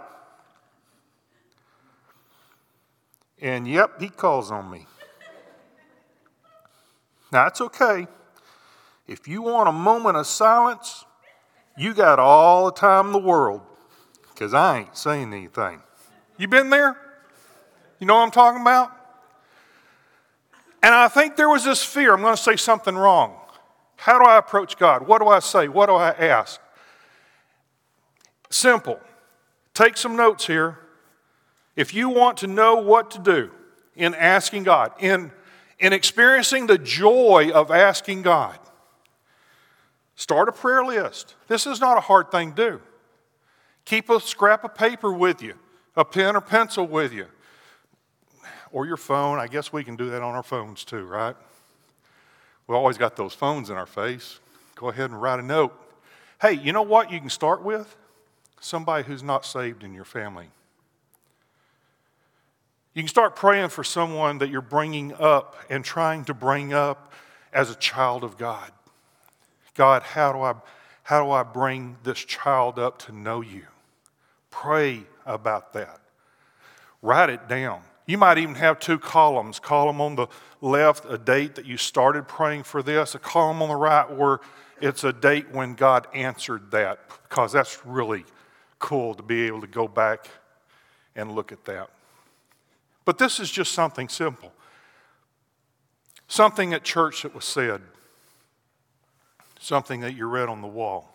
And 3.40 3.66
yep, 3.66 4.00
he 4.00 4.08
calls 4.08 4.52
on 4.52 4.70
me. 4.70 4.86
Now, 7.32 7.46
it's 7.46 7.60
okay. 7.60 8.06
If 9.08 9.26
you 9.26 9.42
want 9.42 9.68
a 9.68 9.72
moment 9.72 10.16
of 10.16 10.28
silence, 10.28 11.05
you 11.76 11.94
got 11.94 12.18
all 12.18 12.66
the 12.66 12.72
time 12.72 13.06
in 13.06 13.12
the 13.12 13.18
world 13.18 13.60
because 14.30 14.54
I 14.54 14.80
ain't 14.80 14.96
saying 14.96 15.32
anything. 15.32 15.80
You 16.38 16.48
been 16.48 16.70
there? 16.70 16.96
You 17.98 18.06
know 18.06 18.16
what 18.16 18.22
I'm 18.22 18.30
talking 18.30 18.60
about? 18.60 18.92
And 20.82 20.94
I 20.94 21.08
think 21.08 21.36
there 21.36 21.48
was 21.48 21.64
this 21.64 21.82
fear 21.82 22.14
I'm 22.14 22.20
going 22.20 22.36
to 22.36 22.42
say 22.42 22.56
something 22.56 22.94
wrong. 22.94 23.36
How 23.96 24.18
do 24.18 24.24
I 24.24 24.38
approach 24.38 24.76
God? 24.76 25.06
What 25.06 25.20
do 25.20 25.28
I 25.28 25.38
say? 25.38 25.68
What 25.68 25.86
do 25.86 25.94
I 25.94 26.10
ask? 26.10 26.60
Simple. 28.50 29.00
Take 29.74 29.96
some 29.96 30.16
notes 30.16 30.46
here. 30.46 30.78
If 31.74 31.92
you 31.92 32.08
want 32.08 32.38
to 32.38 32.46
know 32.46 32.76
what 32.76 33.10
to 33.12 33.18
do 33.18 33.50
in 33.94 34.14
asking 34.14 34.64
God, 34.64 34.92
in, 34.98 35.32
in 35.78 35.92
experiencing 35.92 36.66
the 36.66 36.78
joy 36.78 37.50
of 37.52 37.70
asking 37.70 38.22
God, 38.22 38.58
start 40.16 40.48
a 40.48 40.52
prayer 40.52 40.84
list. 40.84 41.34
This 41.46 41.66
is 41.66 41.80
not 41.80 41.96
a 41.96 42.00
hard 42.00 42.30
thing 42.30 42.52
to 42.54 42.70
do. 42.70 42.80
Keep 43.84 44.10
a 44.10 44.20
scrap 44.20 44.64
of 44.64 44.74
paper 44.74 45.12
with 45.12 45.40
you, 45.40 45.54
a 45.94 46.04
pen 46.04 46.34
or 46.34 46.40
pencil 46.40 46.86
with 46.86 47.12
you, 47.12 47.26
or 48.72 48.84
your 48.84 48.96
phone. 48.96 49.38
I 49.38 49.46
guess 49.46 49.72
we 49.72 49.84
can 49.84 49.94
do 49.94 50.10
that 50.10 50.22
on 50.22 50.34
our 50.34 50.42
phones 50.42 50.84
too, 50.84 51.04
right? 51.04 51.36
We 52.66 52.74
always 52.74 52.98
got 52.98 53.14
those 53.14 53.32
phones 53.32 53.70
in 53.70 53.76
our 53.76 53.86
face. 53.86 54.40
Go 54.74 54.88
ahead 54.88 55.10
and 55.10 55.22
write 55.22 55.38
a 55.38 55.42
note. 55.42 55.72
Hey, 56.40 56.54
you 56.54 56.72
know 56.72 56.82
what 56.82 57.12
you 57.12 57.20
can 57.20 57.30
start 57.30 57.62
with? 57.62 57.96
Somebody 58.60 59.04
who's 59.04 59.22
not 59.22 59.46
saved 59.46 59.84
in 59.84 59.94
your 59.94 60.04
family. 60.04 60.48
You 62.92 63.02
can 63.02 63.08
start 63.08 63.36
praying 63.36 63.68
for 63.68 63.84
someone 63.84 64.38
that 64.38 64.48
you're 64.48 64.62
bringing 64.62 65.12
up 65.14 65.56
and 65.70 65.84
trying 65.84 66.24
to 66.24 66.34
bring 66.34 66.72
up 66.72 67.12
as 67.52 67.70
a 67.70 67.74
child 67.74 68.24
of 68.24 68.36
God. 68.36 68.72
God, 69.76 70.02
how 70.02 70.32
do 70.32 70.40
I, 70.40 70.54
how 71.02 71.24
do 71.24 71.30
I 71.30 71.42
bring 71.42 71.96
this 72.02 72.18
child 72.18 72.78
up 72.78 72.98
to 73.00 73.12
know 73.12 73.40
you? 73.42 73.66
Pray 74.50 75.02
about 75.24 75.74
that. 75.74 76.00
Write 77.02 77.30
it 77.30 77.46
down. 77.46 77.82
You 78.06 78.18
might 78.18 78.38
even 78.38 78.54
have 78.54 78.80
two 78.80 78.98
columns. 78.98 79.58
Column 79.58 80.00
on 80.00 80.16
the 80.16 80.28
left, 80.60 81.04
a 81.08 81.18
date 81.18 81.56
that 81.56 81.66
you 81.66 81.76
started 81.76 82.26
praying 82.26 82.62
for 82.62 82.82
this, 82.82 83.14
a 83.14 83.18
column 83.18 83.60
on 83.60 83.68
the 83.68 83.76
right 83.76 84.10
where 84.10 84.40
it's 84.80 85.04
a 85.04 85.12
date 85.12 85.50
when 85.52 85.74
God 85.74 86.06
answered 86.14 86.70
that, 86.70 87.00
because 87.24 87.52
that's 87.52 87.84
really 87.84 88.24
cool 88.78 89.14
to 89.14 89.22
be 89.22 89.46
able 89.46 89.60
to 89.60 89.66
go 89.66 89.88
back 89.88 90.28
and 91.14 91.32
look 91.32 91.52
at 91.52 91.64
that. 91.64 91.90
But 93.04 93.18
this 93.18 93.40
is 93.40 93.50
just 93.50 93.72
something 93.72 94.08
simple. 94.08 94.52
Something 96.28 96.72
at 96.74 96.82
church 96.82 97.22
that 97.22 97.34
was 97.34 97.44
said, 97.44 97.82
something 99.66 100.00
that 100.00 100.14
you 100.14 100.26
read 100.26 100.48
on 100.48 100.62
the 100.62 100.68
wall. 100.68 101.12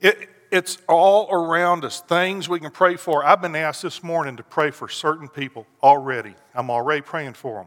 It, 0.00 0.28
it's 0.50 0.78
all 0.86 1.28
around 1.30 1.84
us, 1.84 2.00
things 2.02 2.48
we 2.48 2.60
can 2.60 2.70
pray 2.70 2.96
for. 2.96 3.24
I've 3.24 3.40
been 3.40 3.56
asked 3.56 3.82
this 3.82 4.02
morning 4.02 4.36
to 4.36 4.42
pray 4.42 4.70
for 4.70 4.88
certain 4.88 5.28
people 5.28 5.66
already. 5.82 6.34
I'm 6.54 6.70
already 6.70 7.00
praying 7.00 7.34
for 7.34 7.62
them. 7.62 7.66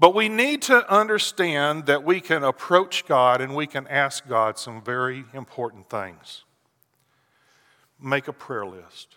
But 0.00 0.14
we 0.14 0.28
need 0.28 0.62
to 0.62 0.88
understand 0.92 1.86
that 1.86 2.04
we 2.04 2.20
can 2.20 2.44
approach 2.44 3.06
God 3.06 3.40
and 3.40 3.54
we 3.54 3.66
can 3.66 3.86
ask 3.88 4.28
God 4.28 4.58
some 4.58 4.82
very 4.82 5.24
important 5.32 5.88
things. 5.88 6.44
Make 8.00 8.28
a 8.28 8.32
prayer 8.32 8.66
list. 8.66 9.16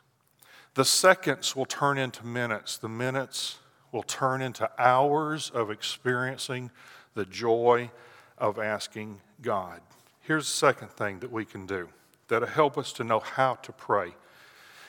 The 0.74 0.86
seconds 0.86 1.56
will 1.56 1.66
turn 1.66 1.98
into 1.98 2.26
minutes, 2.26 2.78
the 2.78 2.90
minutes 2.90 3.60
will 3.92 4.04
turn 4.04 4.42
into 4.42 4.70
hours 4.78 5.50
of 5.50 5.70
experiencing 5.70 6.72
the 7.14 7.26
joy 7.26 7.92
of 8.38 8.58
asking 8.58 9.20
God. 9.42 9.82
Here's 10.22 10.46
the 10.46 10.54
second 10.54 10.92
thing 10.92 11.20
that 11.20 11.32
we 11.32 11.46
can 11.46 11.66
do 11.66 11.90
that'll 12.28 12.48
help 12.48 12.78
us 12.78 12.94
to 12.94 13.04
know 13.04 13.20
how 13.20 13.56
to 13.56 13.72
pray. 13.72 14.14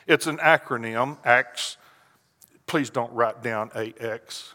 It's 0.06 0.26
an 0.26 0.38
acronym, 0.38 1.16
ACTS. 1.24 1.76
Please 2.66 2.90
don't 2.90 3.12
write 3.12 3.42
down 3.42 3.70
AX. 3.74 4.54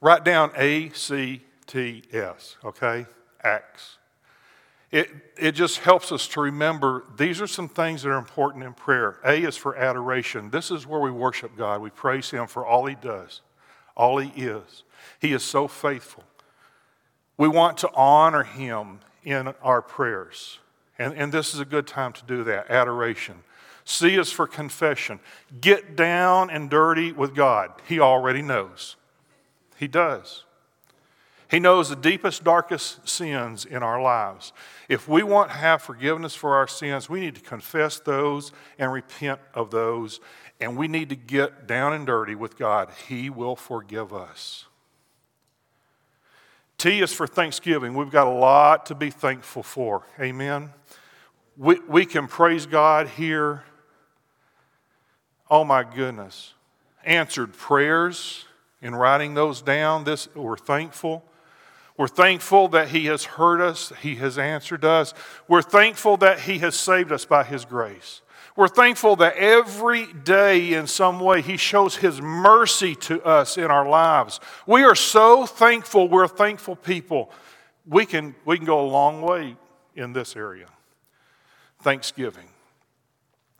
Write 0.00 0.24
down 0.24 0.50
A 0.56 0.90
C 0.90 1.42
T 1.66 2.02
S, 2.12 2.56
okay? 2.64 3.06
ACTS. 3.42 3.97
It, 4.90 5.10
it 5.38 5.52
just 5.52 5.80
helps 5.80 6.12
us 6.12 6.26
to 6.28 6.40
remember 6.40 7.04
these 7.16 7.40
are 7.40 7.46
some 7.46 7.68
things 7.68 8.02
that 8.02 8.10
are 8.10 8.18
important 8.18 8.64
in 8.64 8.72
prayer. 8.72 9.18
A 9.24 9.42
is 9.42 9.56
for 9.56 9.76
adoration. 9.76 10.50
This 10.50 10.70
is 10.70 10.86
where 10.86 11.00
we 11.00 11.10
worship 11.10 11.56
God. 11.56 11.82
We 11.82 11.90
praise 11.90 12.30
Him 12.30 12.46
for 12.46 12.64
all 12.64 12.86
He 12.86 12.94
does, 12.94 13.42
all 13.94 14.18
He 14.18 14.30
is. 14.42 14.84
He 15.20 15.32
is 15.32 15.42
so 15.42 15.68
faithful. 15.68 16.24
We 17.36 17.48
want 17.48 17.78
to 17.78 17.90
honor 17.94 18.44
Him 18.44 19.00
in 19.24 19.48
our 19.62 19.82
prayers. 19.82 20.58
And, 20.98 21.14
and 21.14 21.32
this 21.32 21.54
is 21.54 21.60
a 21.60 21.66
good 21.66 21.86
time 21.86 22.12
to 22.14 22.24
do 22.24 22.42
that 22.44 22.70
adoration. 22.70 23.42
C 23.84 24.16
is 24.16 24.32
for 24.32 24.46
confession. 24.46 25.20
Get 25.60 25.96
down 25.96 26.50
and 26.50 26.68
dirty 26.68 27.12
with 27.12 27.34
God. 27.34 27.72
He 27.86 28.00
already 28.00 28.42
knows. 28.42 28.96
He 29.76 29.86
does. 29.86 30.44
He 31.50 31.60
knows 31.60 31.88
the 31.88 31.96
deepest, 31.96 32.44
darkest 32.44 33.08
sins 33.08 33.64
in 33.64 33.82
our 33.82 34.02
lives. 34.02 34.52
If 34.88 35.08
we 35.08 35.22
want 35.22 35.50
to 35.50 35.56
have 35.56 35.80
forgiveness 35.80 36.34
for 36.34 36.54
our 36.54 36.68
sins, 36.68 37.08
we 37.08 37.20
need 37.20 37.36
to 37.36 37.40
confess 37.40 37.98
those 37.98 38.52
and 38.78 38.92
repent 38.92 39.40
of 39.54 39.70
those, 39.70 40.20
and 40.60 40.76
we 40.76 40.88
need 40.88 41.08
to 41.08 41.16
get 41.16 41.66
down 41.66 41.94
and 41.94 42.06
dirty 42.06 42.34
with 42.34 42.58
God. 42.58 42.90
He 43.08 43.30
will 43.30 43.56
forgive 43.56 44.12
us. 44.12 44.66
T 46.76 47.00
is 47.00 47.12
for 47.12 47.26
Thanksgiving. 47.26 47.94
We've 47.94 48.10
got 48.10 48.26
a 48.26 48.30
lot 48.30 48.86
to 48.86 48.94
be 48.94 49.10
thankful 49.10 49.62
for. 49.62 50.02
Amen. 50.20 50.70
We, 51.56 51.80
we 51.80 52.06
can 52.06 52.28
praise 52.28 52.66
God 52.66 53.08
here. 53.08 53.64
Oh 55.50 55.64
my 55.64 55.82
goodness. 55.82 56.52
Answered 57.04 57.54
prayers 57.54 58.44
in 58.80 58.94
writing 58.94 59.34
those 59.34 59.62
down. 59.62 60.04
This 60.04 60.28
we're 60.36 60.56
thankful. 60.56 61.24
We're 61.98 62.08
thankful 62.08 62.68
that 62.68 62.88
He 62.88 63.06
has 63.06 63.24
heard 63.24 63.60
us, 63.60 63.92
He 64.00 64.14
has 64.16 64.38
answered 64.38 64.84
us. 64.84 65.12
We're 65.48 65.62
thankful 65.62 66.16
that 66.18 66.40
He 66.40 66.58
has 66.58 66.76
saved 66.76 67.12
us 67.12 67.26
by 67.26 67.42
His 67.44 67.66
grace. 67.66 68.22
We're 68.54 68.68
thankful 68.68 69.16
that 69.16 69.36
every 69.36 70.06
day, 70.12 70.74
in 70.74 70.86
some 70.86 71.18
way, 71.18 71.42
He 71.42 71.56
shows 71.56 71.96
His 71.96 72.22
mercy 72.22 72.94
to 72.94 73.22
us 73.24 73.58
in 73.58 73.64
our 73.64 73.86
lives. 73.88 74.38
We 74.64 74.84
are 74.84 74.94
so 74.94 75.44
thankful. 75.44 76.08
We're 76.08 76.28
thankful 76.28 76.76
people. 76.76 77.32
We 77.84 78.06
can, 78.06 78.36
we 78.44 78.56
can 78.56 78.66
go 78.66 78.80
a 78.80 78.88
long 78.88 79.20
way 79.20 79.56
in 79.96 80.12
this 80.12 80.36
area. 80.36 80.68
Thanksgiving. 81.82 82.48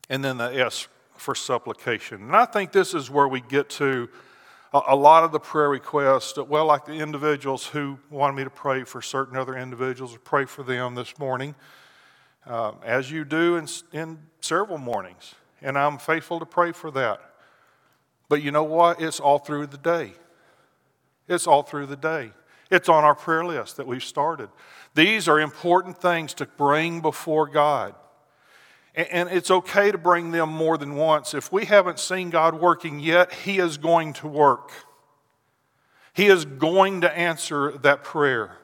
And 0.08 0.24
then 0.24 0.38
the 0.38 0.64
S 0.64 0.86
for 1.16 1.34
supplication. 1.34 2.22
And 2.22 2.36
I 2.36 2.44
think 2.44 2.70
this 2.70 2.94
is 2.94 3.10
where 3.10 3.26
we 3.26 3.40
get 3.40 3.68
to 3.70 4.08
a 4.72 4.94
lot 4.94 5.24
of 5.24 5.32
the 5.32 5.40
prayer 5.40 5.70
requests, 5.70 6.36
well, 6.36 6.66
like 6.66 6.84
the 6.84 6.92
individuals 6.92 7.66
who 7.66 7.98
wanted 8.10 8.34
me 8.34 8.44
to 8.44 8.50
pray 8.50 8.84
for 8.84 9.00
certain 9.00 9.36
other 9.36 9.56
individuals, 9.56 10.14
or 10.14 10.18
pray 10.18 10.44
for 10.44 10.62
them 10.62 10.94
this 10.94 11.18
morning, 11.18 11.54
uh, 12.46 12.72
as 12.84 13.10
you 13.10 13.24
do 13.24 13.56
in, 13.56 13.66
in 13.92 14.18
several 14.40 14.78
mornings. 14.78 15.34
And 15.62 15.78
I'm 15.78 15.98
faithful 15.98 16.38
to 16.38 16.46
pray 16.46 16.72
for 16.72 16.90
that. 16.90 17.20
But 18.28 18.42
you 18.42 18.50
know 18.50 18.64
what? 18.64 19.00
It's 19.00 19.20
all 19.20 19.38
through 19.38 19.68
the 19.68 19.78
day. 19.78 20.12
It's 21.28 21.46
all 21.46 21.62
through 21.62 21.86
the 21.86 21.96
day. 21.96 22.32
It's 22.70 22.90
on 22.90 23.04
our 23.04 23.14
prayer 23.14 23.44
list 23.44 23.78
that 23.78 23.86
we've 23.86 24.04
started. 24.04 24.50
These 24.94 25.28
are 25.28 25.40
important 25.40 26.00
things 26.00 26.34
to 26.34 26.44
bring 26.44 27.00
before 27.00 27.46
God. 27.46 27.94
And 28.94 29.28
it's 29.28 29.50
okay 29.50 29.92
to 29.92 29.98
bring 29.98 30.32
them 30.32 30.48
more 30.48 30.76
than 30.76 30.96
once. 30.96 31.34
If 31.34 31.52
we 31.52 31.66
haven't 31.66 32.00
seen 32.00 32.30
God 32.30 32.54
working 32.54 32.98
yet, 32.98 33.32
He 33.32 33.58
is 33.58 33.76
going 33.78 34.14
to 34.14 34.28
work. 34.28 34.72
He 36.14 36.26
is 36.26 36.44
going 36.44 37.02
to 37.02 37.16
answer 37.16 37.72
that 37.78 38.02
prayer. 38.02 38.56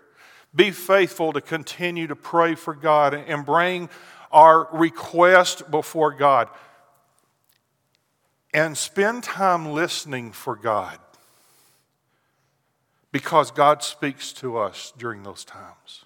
Be 0.54 0.70
faithful 0.70 1.32
to 1.32 1.40
continue 1.40 2.06
to 2.06 2.16
pray 2.16 2.54
for 2.54 2.74
God 2.74 3.14
and 3.14 3.46
bring 3.46 3.88
our 4.32 4.68
request 4.72 5.70
before 5.70 6.12
God. 6.12 6.48
And 8.52 8.76
spend 8.76 9.24
time 9.24 9.72
listening 9.72 10.32
for 10.32 10.56
God 10.56 10.98
because 13.12 13.52
God 13.52 13.82
speaks 13.84 14.32
to 14.34 14.58
us 14.58 14.92
during 14.98 15.22
those 15.22 15.44
times. 15.44 16.04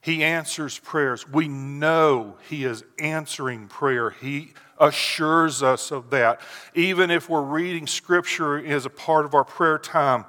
He 0.00 0.24
answers 0.24 0.78
prayers. 0.78 1.28
We 1.28 1.48
know 1.48 2.36
He 2.48 2.64
is 2.64 2.84
answering 2.98 3.68
prayer. 3.68 4.10
He 4.10 4.54
assures 4.78 5.62
us 5.62 5.90
of 5.90 6.10
that. 6.10 6.40
Even 6.74 7.10
if 7.10 7.28
we're 7.28 7.42
reading 7.42 7.86
Scripture 7.86 8.58
as 8.58 8.86
a 8.86 8.90
part 8.90 9.24
of 9.24 9.34
our 9.34 9.44
prayer 9.44 9.78
time, 9.78 10.24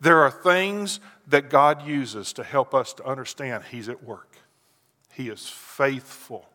there 0.00 0.20
are 0.22 0.30
things 0.30 0.98
that 1.28 1.50
God 1.50 1.86
uses 1.86 2.32
to 2.32 2.42
help 2.42 2.74
us 2.74 2.92
to 2.94 3.04
understand 3.06 3.64
He's 3.70 3.88
at 3.88 4.02
work. 4.02 4.36
He 5.14 5.28
is 5.28 5.48
faithful 5.48 6.48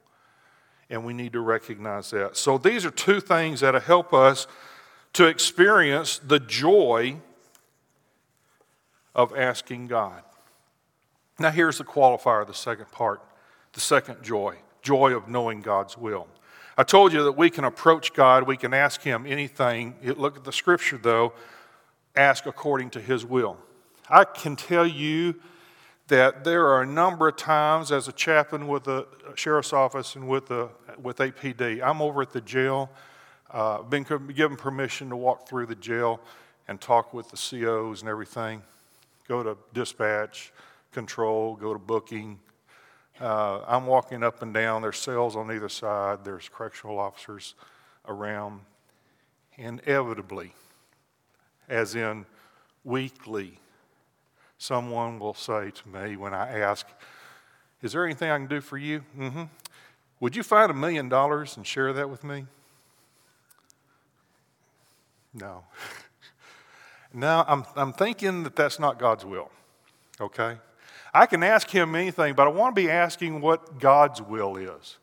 And 0.89 1.05
we 1.05 1.13
need 1.13 1.33
to 1.33 1.41
recognize 1.41 2.11
that. 2.11 2.37
So 2.37 2.57
these 2.57 2.85
are 2.85 2.91
two 2.91 3.19
things 3.19 3.59
that 3.59 3.81
help 3.83 4.13
us 4.13 4.47
to 5.13 5.25
experience 5.25 6.19
the 6.19 6.39
joy 6.39 7.17
of 9.13 9.35
asking 9.35 9.87
God. 9.87 10.23
Now, 11.39 11.51
here's 11.51 11.77
the 11.77 11.83
qualifier, 11.83 12.45
the 12.45 12.53
second 12.53 12.91
part, 12.91 13.21
the 13.73 13.79
second 13.79 14.23
joy 14.23 14.57
joy 14.87 15.13
of 15.13 15.27
knowing 15.27 15.59
God's 15.59 15.97
will. 15.97 16.27
I 16.77 16.83
told 16.83 17.11
you 17.11 17.21
that 17.25 17.33
we 17.33 17.49
can 17.49 17.65
approach 17.65 18.13
God, 18.13 18.43
we 18.43 18.55
can 18.55 18.73
ask 18.73 19.01
Him 19.01 19.25
anything. 19.27 19.95
Look 20.01 20.37
at 20.37 20.45
the 20.45 20.53
scripture, 20.53 20.97
though, 20.97 21.33
ask 22.15 22.45
according 22.45 22.91
to 22.91 23.01
His 23.01 23.25
will. 23.25 23.57
I 24.09 24.23
can 24.23 24.55
tell 24.55 24.87
you 24.87 25.35
that 26.07 26.45
there 26.45 26.67
are 26.67 26.83
a 26.83 26.85
number 26.85 27.27
of 27.27 27.35
times 27.35 27.91
as 27.91 28.07
a 28.07 28.13
chaplain 28.13 28.69
with 28.69 28.85
the 28.85 29.05
sheriff's 29.35 29.73
office 29.73 30.15
and 30.15 30.29
with, 30.29 30.47
the, 30.47 30.69
with 31.01 31.17
APD, 31.17 31.81
I'm 31.83 32.01
over 32.01 32.21
at 32.21 32.31
the 32.31 32.39
jail, 32.39 32.89
uh, 33.51 33.81
been 33.81 34.05
given 34.33 34.55
permission 34.55 35.09
to 35.09 35.17
walk 35.17 35.49
through 35.49 35.65
the 35.65 35.75
jail 35.75 36.21
and 36.69 36.79
talk 36.79 37.13
with 37.13 37.29
the 37.29 37.35
COs 37.35 38.01
and 38.01 38.09
everything, 38.09 38.61
go 39.27 39.43
to 39.43 39.57
dispatch, 39.73 40.53
control, 40.91 41.55
go 41.55 41.73
to 41.73 41.79
booking, 41.79 42.39
uh, 43.19 43.61
I'm 43.67 43.87
walking 43.87 44.23
up 44.23 44.41
and 44.41 44.53
down. 44.53 44.81
There's 44.81 44.97
cells 44.97 45.35
on 45.35 45.51
either 45.51 45.69
side. 45.69 46.23
There's 46.23 46.49
correctional 46.49 46.99
officers 46.99 47.55
around. 48.07 48.61
Inevitably, 49.55 50.53
as 51.67 51.95
in 51.95 52.27
weekly, 52.83 53.59
someone 54.59 55.17
will 55.17 55.33
say 55.33 55.71
to 55.71 55.89
me 55.89 56.15
when 56.15 56.35
I 56.35 56.59
ask, 56.59 56.85
Is 57.81 57.93
there 57.93 58.05
anything 58.05 58.29
I 58.29 58.37
can 58.37 58.45
do 58.45 58.61
for 58.61 58.77
you? 58.77 59.03
Mm-hmm. 59.17 59.43
Would 60.19 60.35
you 60.35 60.43
find 60.43 60.69
a 60.69 60.75
million 60.75 61.09
dollars 61.09 61.57
and 61.57 61.65
share 61.65 61.91
that 61.93 62.07
with 62.07 62.23
me? 62.23 62.45
No. 65.33 65.63
now, 67.13 67.45
I'm, 67.47 67.65
I'm 67.75 67.93
thinking 67.93 68.43
that 68.43 68.55
that's 68.55 68.79
not 68.79 68.99
God's 68.99 69.25
will, 69.25 69.49
okay? 70.21 70.57
I 71.17 71.25
can 71.25 71.41
ask 71.41 71.67
him 71.67 71.95
anything, 71.95 72.35
but 72.35 72.45
I 72.45 72.51
want 72.51 72.75
to 72.75 72.81
be 72.81 72.91
asking 72.91 73.41
what 73.41 73.79
God's 73.79 74.21
will 74.21 74.55
is. 74.55 74.97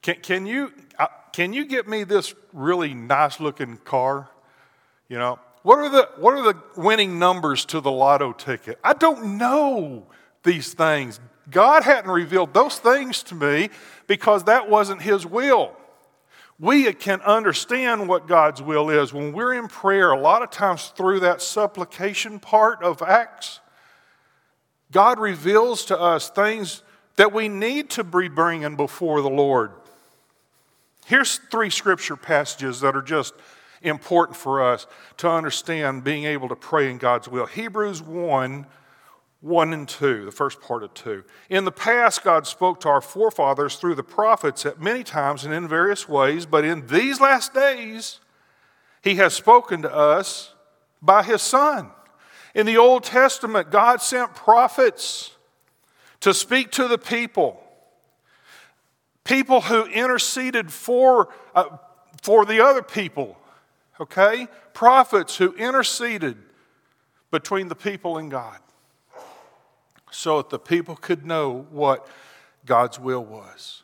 Can, 0.00 0.16
can, 0.22 0.46
you, 0.46 0.72
uh, 0.98 1.08
can 1.34 1.52
you 1.52 1.66
get 1.66 1.86
me 1.86 2.04
this 2.04 2.34
really 2.54 2.94
nice 2.94 3.38
looking 3.38 3.76
car? 3.76 4.30
You 5.10 5.18
know, 5.18 5.38
what 5.64 5.78
are, 5.78 5.90
the, 5.90 6.08
what 6.16 6.32
are 6.32 6.42
the 6.42 6.58
winning 6.80 7.18
numbers 7.18 7.66
to 7.66 7.82
the 7.82 7.90
lotto 7.90 8.32
ticket? 8.32 8.78
I 8.82 8.94
don't 8.94 9.36
know 9.36 10.06
these 10.42 10.72
things. 10.72 11.20
God 11.50 11.82
hadn't 11.82 12.10
revealed 12.10 12.54
those 12.54 12.78
things 12.78 13.22
to 13.24 13.34
me 13.34 13.68
because 14.06 14.44
that 14.44 14.70
wasn't 14.70 15.02
His 15.02 15.26
will. 15.26 15.76
We 16.58 16.90
can 16.94 17.20
understand 17.20 18.08
what 18.08 18.26
God's 18.26 18.62
will 18.62 18.88
is 18.88 19.12
when 19.12 19.34
we're 19.34 19.52
in 19.52 19.68
prayer, 19.68 20.12
a 20.12 20.18
lot 20.18 20.40
of 20.40 20.50
times 20.50 20.92
through 20.96 21.20
that 21.20 21.42
supplication 21.42 22.40
part 22.40 22.82
of 22.82 23.02
Acts 23.02 23.60
God 24.90 25.18
reveals 25.18 25.84
to 25.86 26.00
us 26.00 26.30
things 26.30 26.82
that 27.16 27.32
we 27.32 27.48
need 27.48 27.90
to 27.90 28.04
be 28.04 28.28
bringing 28.28 28.76
before 28.76 29.20
the 29.20 29.30
Lord. 29.30 29.72
Here's 31.06 31.36
three 31.50 31.70
scripture 31.70 32.16
passages 32.16 32.80
that 32.80 32.96
are 32.96 33.02
just 33.02 33.34
important 33.82 34.36
for 34.36 34.62
us 34.62 34.86
to 35.18 35.30
understand 35.30 36.04
being 36.04 36.24
able 36.24 36.48
to 36.48 36.56
pray 36.56 36.90
in 36.90 36.98
God's 36.98 37.28
will. 37.28 37.46
Hebrews 37.46 38.02
1 38.02 38.66
1 39.40 39.72
and 39.72 39.88
2, 39.88 40.24
the 40.24 40.32
first 40.32 40.60
part 40.60 40.82
of 40.82 40.92
2. 40.94 41.22
In 41.48 41.64
the 41.64 41.70
past, 41.70 42.24
God 42.24 42.44
spoke 42.44 42.80
to 42.80 42.88
our 42.88 43.00
forefathers 43.00 43.76
through 43.76 43.94
the 43.94 44.02
prophets 44.02 44.66
at 44.66 44.80
many 44.80 45.04
times 45.04 45.44
and 45.44 45.54
in 45.54 45.68
various 45.68 46.08
ways, 46.08 46.44
but 46.44 46.64
in 46.64 46.88
these 46.88 47.20
last 47.20 47.54
days, 47.54 48.18
He 49.00 49.14
has 49.14 49.34
spoken 49.34 49.82
to 49.82 49.94
us 49.94 50.54
by 51.00 51.22
His 51.22 51.40
Son 51.40 51.92
in 52.54 52.66
the 52.66 52.76
Old 52.76 53.04
Testament, 53.04 53.70
God 53.70 54.00
sent 54.00 54.34
prophets 54.34 55.32
to 56.20 56.34
speak 56.34 56.70
to 56.72 56.88
the 56.88 56.98
people, 56.98 57.62
people 59.24 59.60
who 59.60 59.84
interceded 59.84 60.72
for, 60.72 61.28
uh, 61.54 61.76
for 62.22 62.44
the 62.44 62.64
other 62.64 62.82
people, 62.82 63.38
okay? 64.00 64.48
Prophets 64.72 65.36
who 65.36 65.52
interceded 65.54 66.36
between 67.30 67.68
the 67.68 67.76
people 67.76 68.18
and 68.18 68.30
God 68.30 68.58
so 70.10 70.38
that 70.38 70.50
the 70.50 70.58
people 70.58 70.96
could 70.96 71.26
know 71.26 71.66
what 71.70 72.08
God's 72.64 72.98
will 72.98 73.24
was. 73.24 73.82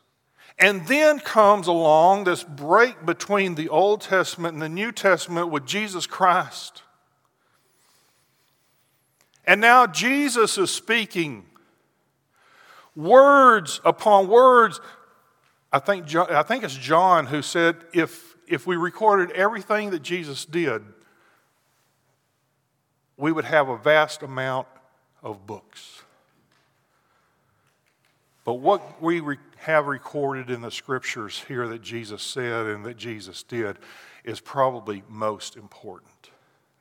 And 0.59 0.87
then 0.87 1.19
comes 1.19 1.67
along 1.67 2.25
this 2.25 2.45
break 2.45 3.05
between 3.05 3.57
the 3.57 3.69
Old 3.69 4.01
Testament 4.01 4.55
and 4.55 4.63
the 4.63 4.69
New 4.69 4.93
Testament 4.93 5.49
with 5.49 5.67
Jesus 5.67 6.07
Christ. 6.07 6.84
And 9.47 9.61
now 9.61 9.87
Jesus 9.87 10.57
is 10.59 10.71
speaking 10.71 11.45
words 12.97 13.81
upon 13.85 14.29
words. 14.29 14.81
I 15.73 15.79
think, 15.79 16.07
John, 16.07 16.31
I 16.31 16.43
think 16.43 16.65
it's 16.65 16.77
John 16.77 17.27
who 17.27 17.43
said 17.43 17.77
if, 17.93 18.37
if 18.47 18.67
we 18.67 18.77
recorded 18.77 19.31
everything 19.33 19.91
that 19.91 20.03
Jesus 20.03 20.45
did, 20.45 20.83
we 23.17 23.33
would 23.33 23.45
have 23.45 23.69
a 23.69 23.77
vast 23.77 24.23
amount 24.23 24.67
of 25.23 25.47
books. 25.47 26.03
But 28.45 28.55
what 28.55 29.03
we 29.03 29.21
re- 29.21 29.39
have 29.59 29.87
recorded 29.87 30.51
in 30.51 30.61
the 30.61 30.71
scriptures 30.71 31.43
here 31.49 31.67
that 31.69 31.81
Jesus 31.81 32.23
said 32.23 32.67
and 32.67 32.85
that 32.85 32.97
Jesus 32.97 33.43
did 33.43 33.79
is 34.23 34.41
probably 34.41 35.03
most 35.09 35.57
important. 35.57 36.31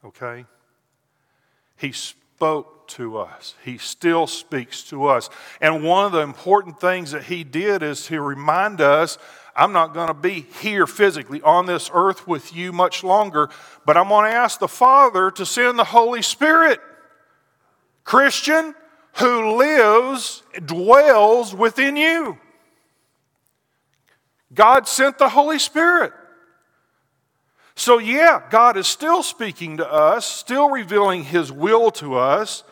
Okay? 0.04 0.46
He 1.78 1.94
spoke 2.44 2.90
to 2.90 3.18
us. 3.20 3.56
He 3.64 3.78
still 3.78 4.28
speaks 4.28 4.84
to 4.90 5.08
us. 5.08 5.30
And 5.62 5.82
one 5.82 6.06
of 6.06 6.12
the 6.12 6.20
important 6.20 6.78
things 6.78 7.12
that 7.12 7.24
he 7.24 7.46
did 7.46 7.82
is 7.82 8.06
to 8.08 8.20
remind 8.20 8.82
us 8.82 9.18
I'm 9.56 9.72
not 9.72 9.94
going 9.94 10.10
to 10.10 10.14
be 10.14 10.46
here 10.60 10.86
physically 10.86 11.42
on 11.42 11.68
this 11.68 11.90
earth 11.94 12.28
with 12.28 12.54
you 12.54 12.74
much 12.74 13.02
longer, 13.02 13.50
but 13.86 13.96
I'm 13.96 14.10
going 14.10 14.30
to 14.30 14.36
ask 14.36 14.60
the 14.60 14.68
Father 14.68 15.32
to 15.32 15.46
send 15.46 15.80
the 15.80 15.86
Holy 15.86 16.22
Spirit. 16.22 16.82
Christian, 18.04 18.76
who 19.14 19.56
lives, 19.56 20.44
dwells 20.66 21.56
within 21.56 21.96
you. 21.96 22.38
God 24.54 24.86
sent 24.86 25.18
the 25.18 25.30
Holy 25.30 25.60
Spirit. 25.60 26.12
So, 27.76 27.98
yeah, 27.98 28.42
God 28.50 28.78
is 28.78 28.88
still 28.88 29.24
speaking 29.24 29.78
to 29.78 29.92
us, 29.92 30.26
still 30.26 30.70
revealing 30.70 31.24
His 31.24 31.52
will 31.52 31.90
to 31.92 32.16
us, 32.16 32.64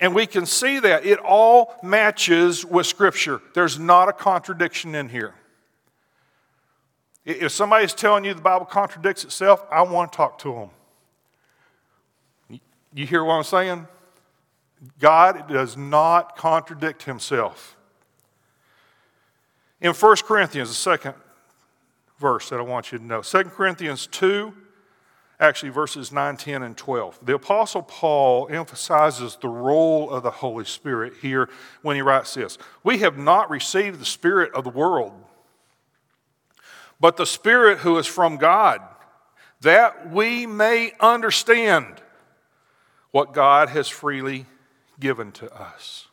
and 0.00 0.14
we 0.14 0.26
can 0.26 0.46
see 0.46 0.78
that. 0.80 1.04
It 1.04 1.18
all 1.18 1.74
matches 1.82 2.64
with 2.64 2.86
Scripture. 2.86 3.40
There's 3.54 3.78
not 3.78 4.08
a 4.08 4.12
contradiction 4.12 4.94
in 4.94 5.08
here. 5.08 5.34
If 7.24 7.52
somebody's 7.52 7.92
telling 7.92 8.24
you 8.24 8.34
the 8.34 8.40
Bible 8.40 8.66
contradicts 8.66 9.24
itself, 9.24 9.64
I 9.70 9.82
want 9.82 10.12
to 10.12 10.16
talk 10.16 10.38
to 10.38 10.70
them. 12.48 12.60
You 12.94 13.04
hear 13.04 13.24
what 13.24 13.34
I'm 13.34 13.44
saying? 13.44 13.88
God 15.00 15.48
does 15.48 15.76
not 15.76 16.36
contradict 16.36 17.02
himself. 17.02 17.76
In 19.80 19.92
1 19.92 20.16
Corinthians, 20.24 20.68
the 20.68 20.74
second 20.74 21.14
verse 22.18 22.48
that 22.50 22.58
I 22.58 22.62
want 22.62 22.92
you 22.92 22.98
to 22.98 23.04
know. 23.04 23.22
2 23.22 23.44
Corinthians 23.44 24.06
2, 24.06 24.52
actually 25.38 25.70
verses 25.70 26.12
9, 26.12 26.36
10, 26.36 26.62
and 26.62 26.76
12. 26.76 27.20
The 27.22 27.34
Apostle 27.34 27.82
Paul 27.82 28.48
emphasizes 28.50 29.36
the 29.36 29.48
role 29.48 30.10
of 30.10 30.22
the 30.22 30.30
Holy 30.30 30.64
Spirit 30.64 31.14
here 31.20 31.48
when 31.82 31.96
he 31.96 32.02
writes 32.02 32.34
this 32.34 32.58
We 32.82 32.98
have 32.98 33.18
not 33.18 33.50
received 33.50 34.00
the 34.00 34.06
Spirit 34.06 34.52
of 34.54 34.64
the 34.64 34.70
world, 34.70 35.12
but 36.98 37.16
the 37.16 37.26
Spirit 37.26 37.78
who 37.78 37.98
is 37.98 38.06
from 38.06 38.36
God, 38.36 38.80
that 39.60 40.10
we 40.10 40.46
may 40.46 40.92
understand 41.00 42.02
what 43.10 43.32
God 43.32 43.68
has 43.70 43.88
freely 43.88 44.46
given 44.98 45.32
to 45.32 45.52
us. 45.54 46.08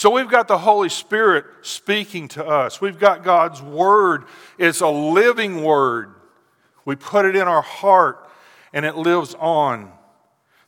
So 0.00 0.08
we've 0.08 0.30
got 0.30 0.48
the 0.48 0.56
Holy 0.56 0.88
Spirit 0.88 1.44
speaking 1.60 2.28
to 2.28 2.42
us. 2.42 2.80
We've 2.80 2.98
got 2.98 3.22
God's 3.22 3.60
Word. 3.60 4.24
It's 4.56 4.80
a 4.80 4.88
living 4.88 5.62
Word. 5.62 6.14
We 6.86 6.96
put 6.96 7.26
it 7.26 7.36
in 7.36 7.46
our 7.46 7.60
heart 7.60 8.26
and 8.72 8.86
it 8.86 8.96
lives 8.96 9.36
on. 9.38 9.92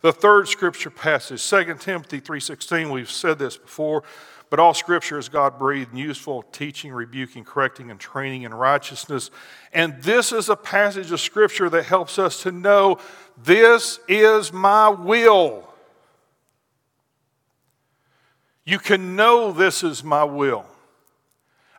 The 0.03 0.12
third 0.12 0.49
scripture 0.49 0.90
passage, 0.90 1.40
2 1.40 1.81
Timothy 1.81 2.21
3:16, 2.21 2.90
we've 2.90 3.11
said 3.11 3.38
this 3.38 3.57
before, 3.57 4.03
but 4.51 4.61
all 4.61 4.75
scripture 4.75 5.16
is 5.18 5.31
God 5.31 5.59
breathed 5.59 5.92
and 5.92 5.99
useful, 5.99 6.42
teaching, 6.53 6.92
rebuking, 6.92 7.42
correcting, 7.42 7.90
and 7.90 7.99
training 7.99 8.42
in 8.42 8.53
righteousness. 8.53 9.31
And 9.73 10.03
this 10.03 10.33
is 10.33 10.51
a 10.51 10.57
passage 10.57 11.11
of 11.11 11.23
scripture 11.23 11.71
that 11.71 11.87
helps 11.87 12.18
us 12.18 12.42
to 12.42 12.53
know 12.53 12.99
this 13.42 13.99
is 14.09 14.53
my 14.53 14.90
will. 14.90 15.71
You 18.64 18.79
can 18.79 19.16
know 19.16 19.53
this 19.53 19.83
is 19.83 20.05
my 20.05 20.25
will. 20.25 20.66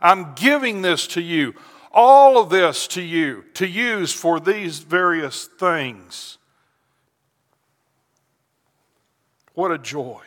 I'm 0.02 0.34
giving 0.34 0.82
this 0.82 1.08
to 1.08 1.22
you, 1.22 1.56
all 1.92 2.38
of 2.38 2.50
this 2.50 2.88
to 2.88 3.02
you, 3.02 3.46
to 3.54 3.68
use 3.68 4.12
for 4.12 4.40
these 4.40 4.80
various 4.80 5.46
things. 5.46 6.38
What 9.54 9.72
a 9.72 9.78
joy 9.78 10.22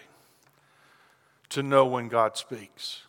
to 1.51 1.62
know 1.62 1.85
when 1.87 2.09
God 2.09 2.37
speaks. 2.37 3.03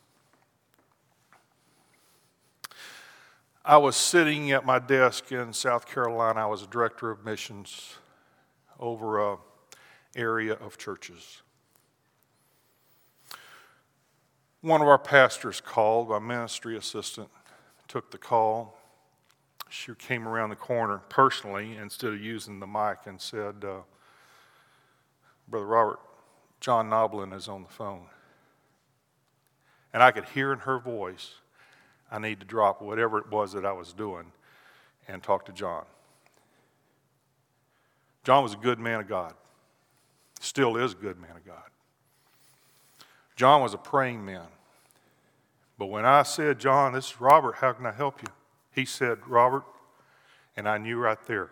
I 3.64 3.78
was 3.78 3.96
sitting 3.96 4.52
at 4.52 4.66
my 4.66 4.80
desk 4.80 5.32
in 5.32 5.54
South 5.54 5.86
Carolina. 5.86 6.44
I 6.44 6.46
was 6.46 6.64
a 6.64 6.68
director 6.68 7.12
of 7.12 7.26
missions 7.26 7.96
over 8.80 9.34
a 9.34 9.38
area 10.16 10.54
of 10.54 10.78
churches. 10.78 11.42
One 14.68 14.82
of 14.82 14.90
our 14.90 15.00
pastors 15.00 15.62
called, 15.62 16.10
my 16.10 16.20
ministry 16.20 16.76
assistant 16.76 17.30
took 17.88 18.12
the 18.12 18.18
call. 18.18 18.78
She 19.70 19.96
came 19.96 20.28
around 20.28 20.50
the 20.50 20.58
corner 20.58 20.98
personally 21.08 21.78
instead 21.78 22.12
of 22.12 22.20
using 22.20 22.60
the 22.60 22.68
mic 22.68 22.98
and 23.06 23.22
said, 23.22 23.64
uh, 23.64 23.78
Brother 25.48 25.66
Robert, 25.66 26.00
John 26.60 26.90
Noblin 26.90 27.32
is 27.32 27.48
on 27.48 27.64
the 27.64 27.70
phone. 27.70 28.08
And 29.94 30.04
I 30.04 30.12
could 30.12 30.26
hear 30.26 30.52
in 30.52 30.60
her 30.60 30.80
voice, 30.80 31.36
I 32.12 32.20
need 32.20 32.42
to 32.42 32.46
drop 32.46 32.82
whatever 32.82 33.20
it 33.20 33.32
was 33.32 33.54
that 33.54 33.64
I 33.64 33.72
was 33.72 33.94
doing 33.94 34.34
and 35.08 35.24
talk 35.24 35.46
to 35.46 35.54
John. 35.54 35.86
John 38.26 38.44
was 38.44 38.54
a 38.54 38.58
good 38.58 38.80
man 38.80 39.00
of 39.00 39.08
God, 39.08 39.34
still 40.42 40.76
is 40.76 40.92
a 40.92 40.98
good 40.98 41.22
man 41.22 41.38
of 41.38 41.46
God. 41.46 41.70
John 43.38 43.62
was 43.62 43.74
a 43.74 43.78
praying 43.78 44.26
man. 44.26 44.48
But 45.78 45.88
when 45.88 46.06
I 46.06 46.24
said, 46.24 46.60
John, 46.60 46.94
this 46.94 47.12
is 47.12 47.22
Robert, 47.22 47.56
how 47.58 47.74
can 47.74 47.86
I 47.86 47.92
help 47.92 48.22
you? 48.22 48.30
He 48.72 48.86
said, 48.86 49.20
Robert, 49.28 49.64
and 50.56 50.68
I 50.68 50.78
knew 50.78 50.98
right 50.98 51.18
there, 51.28 51.50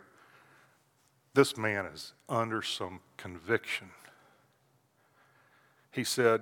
this 1.33 1.57
man 1.57 1.85
is 1.85 2.13
under 2.27 2.61
some 2.61 3.01
conviction. 3.17 3.89
He 5.91 6.03
said, 6.03 6.41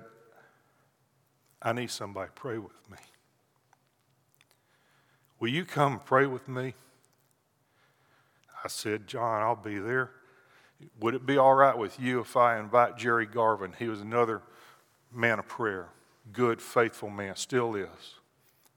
I 1.60 1.72
need 1.72 1.90
somebody 1.90 2.28
to 2.28 2.32
pray 2.32 2.58
with 2.58 2.90
me. 2.90 2.98
Will 5.40 5.48
you 5.48 5.64
come 5.64 6.00
pray 6.04 6.26
with 6.26 6.48
me? 6.48 6.74
I 8.64 8.68
said, 8.68 9.06
John, 9.06 9.42
I'll 9.42 9.56
be 9.56 9.78
there. 9.78 10.10
Would 11.00 11.14
it 11.14 11.26
be 11.26 11.36
all 11.36 11.54
right 11.54 11.76
with 11.76 12.00
you 12.00 12.20
if 12.20 12.36
I 12.36 12.58
invite 12.58 12.96
Jerry 12.96 13.26
Garvin? 13.26 13.74
He 13.78 13.88
was 13.88 14.00
another 14.00 14.42
man 15.12 15.38
of 15.38 15.46
prayer, 15.46 15.88
good, 16.32 16.60
faithful 16.60 17.10
man, 17.10 17.36
still 17.36 17.74
is. 17.74 18.18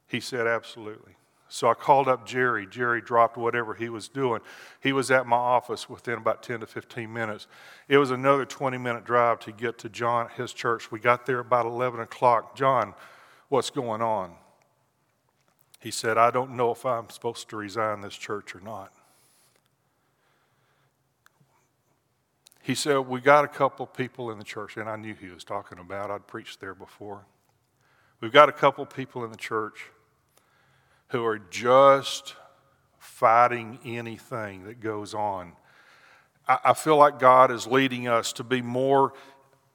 He 0.07 0.19
said, 0.19 0.47
Absolutely. 0.47 1.13
So 1.49 1.69
I 1.69 1.75
called 1.75 2.09
up 2.09 2.25
Jerry. 2.25 2.67
Jerry 2.67 3.01
dropped 3.01 3.37
whatever 3.37 3.73
he 3.73 3.87
was 3.87 4.09
doing. 4.09 4.41
He 4.81 4.91
was 4.91 5.09
at 5.11 5.25
my 5.25 5.37
office 5.37 5.89
within 5.89 6.15
about 6.15 6.43
10 6.43 6.59
to 6.59 6.67
15 6.67 7.11
minutes. 7.11 7.47
It 7.87 7.97
was 7.97 8.11
another 8.11 8.45
20 8.45 8.77
minute 8.77 9.05
drive 9.05 9.39
to 9.41 9.53
get 9.53 9.77
to 9.79 9.89
John, 9.89 10.27
his 10.35 10.51
church. 10.51 10.91
We 10.91 10.99
got 10.99 11.25
there 11.25 11.39
about 11.39 11.65
11 11.65 12.01
o'clock. 12.01 12.55
John, 12.55 12.93
what's 13.47 13.69
going 13.69 14.01
on? 14.01 14.33
He 15.79 15.91
said, 15.91 16.17
I 16.17 16.31
don't 16.31 16.51
know 16.51 16.71
if 16.71 16.85
I'm 16.85 17.09
supposed 17.09 17.49
to 17.49 17.55
resign 17.55 18.01
this 18.01 18.15
church 18.15 18.53
or 18.53 18.59
not. 18.59 18.91
He 22.61 22.75
said, 22.75 22.97
We 22.97 23.21
got 23.21 23.45
a 23.45 23.47
couple 23.47 23.85
people 23.85 24.31
in 24.31 24.37
the 24.37 24.43
church, 24.43 24.75
and 24.75 24.89
I 24.89 24.97
knew 24.97 25.13
he 25.13 25.29
was 25.29 25.45
talking 25.45 25.79
about. 25.79 26.11
I'd 26.11 26.27
preached 26.27 26.59
there 26.59 26.75
before. 26.75 27.25
We've 28.19 28.31
got 28.31 28.49
a 28.49 28.53
couple 28.53 28.85
people 28.85 29.23
in 29.23 29.31
the 29.31 29.37
church 29.37 29.85
who 31.09 31.23
are 31.23 31.37
just 31.37 32.35
fighting 32.97 33.79
anything 33.85 34.65
that 34.65 34.79
goes 34.79 35.13
on. 35.13 35.53
I, 36.47 36.73
feel 36.73 36.97
like 36.97 37.19
God 37.19 37.51
is 37.51 37.67
leading 37.67 38.07
us 38.07 38.31
to 38.33 38.43
be 38.43 38.61
more 38.61 39.13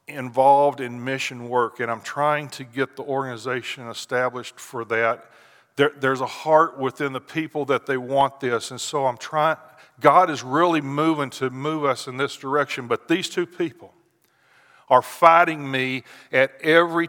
involved 0.08 0.80
in 0.80 1.04
mission 1.04 1.48
work, 1.48 1.80
and 1.80 1.90
I'm 1.90 2.00
trying 2.00 2.48
to 2.50 2.64
get 2.64 2.96
the 2.96 3.02
organization 3.02 3.88
established 3.88 4.58
for 4.58 4.84
that. 4.86 5.30
There, 5.76 5.92
there's 5.96 6.20
a 6.20 6.26
heart 6.26 6.78
within 6.78 7.12
the 7.12 7.20
people 7.20 7.66
that 7.66 7.86
they 7.86 7.98
want 7.98 8.40
this, 8.40 8.70
and 8.70 8.80
so 8.80 9.06
I'm 9.06 9.18
trying. 9.18 9.58
God 10.00 10.30
is 10.30 10.42
really 10.42 10.80
moving 10.80 11.30
to 11.30 11.50
move 11.50 11.84
us 11.84 12.08
in 12.08 12.16
this 12.16 12.36
direction, 12.36 12.88
but 12.88 13.06
these 13.06 13.28
two 13.28 13.46
people 13.46 13.92
are 14.88 15.02
fighting 15.02 15.70
me 15.70 16.02
at 16.32 16.52
every 16.62 17.08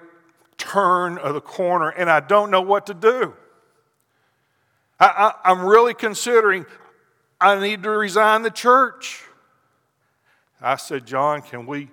turn 0.57 1.17
of 1.17 1.33
the 1.33 1.41
corner, 1.41 1.89
and 1.89 2.09
I 2.09 2.19
don't 2.19 2.51
know 2.51 2.61
what 2.61 2.87
to 2.87 2.93
do. 2.93 3.33
I, 4.99 5.05
I, 5.05 5.51
I'm 5.51 5.65
really 5.65 5.93
considering 5.93 6.65
I 7.39 7.59
need 7.59 7.83
to 7.83 7.89
resign 7.89 8.41
the 8.41 8.49
church. 8.49 9.23
I 10.61 10.77
said, 10.77 11.05
John, 11.05 11.41
can 11.41 11.65
we, 11.65 11.89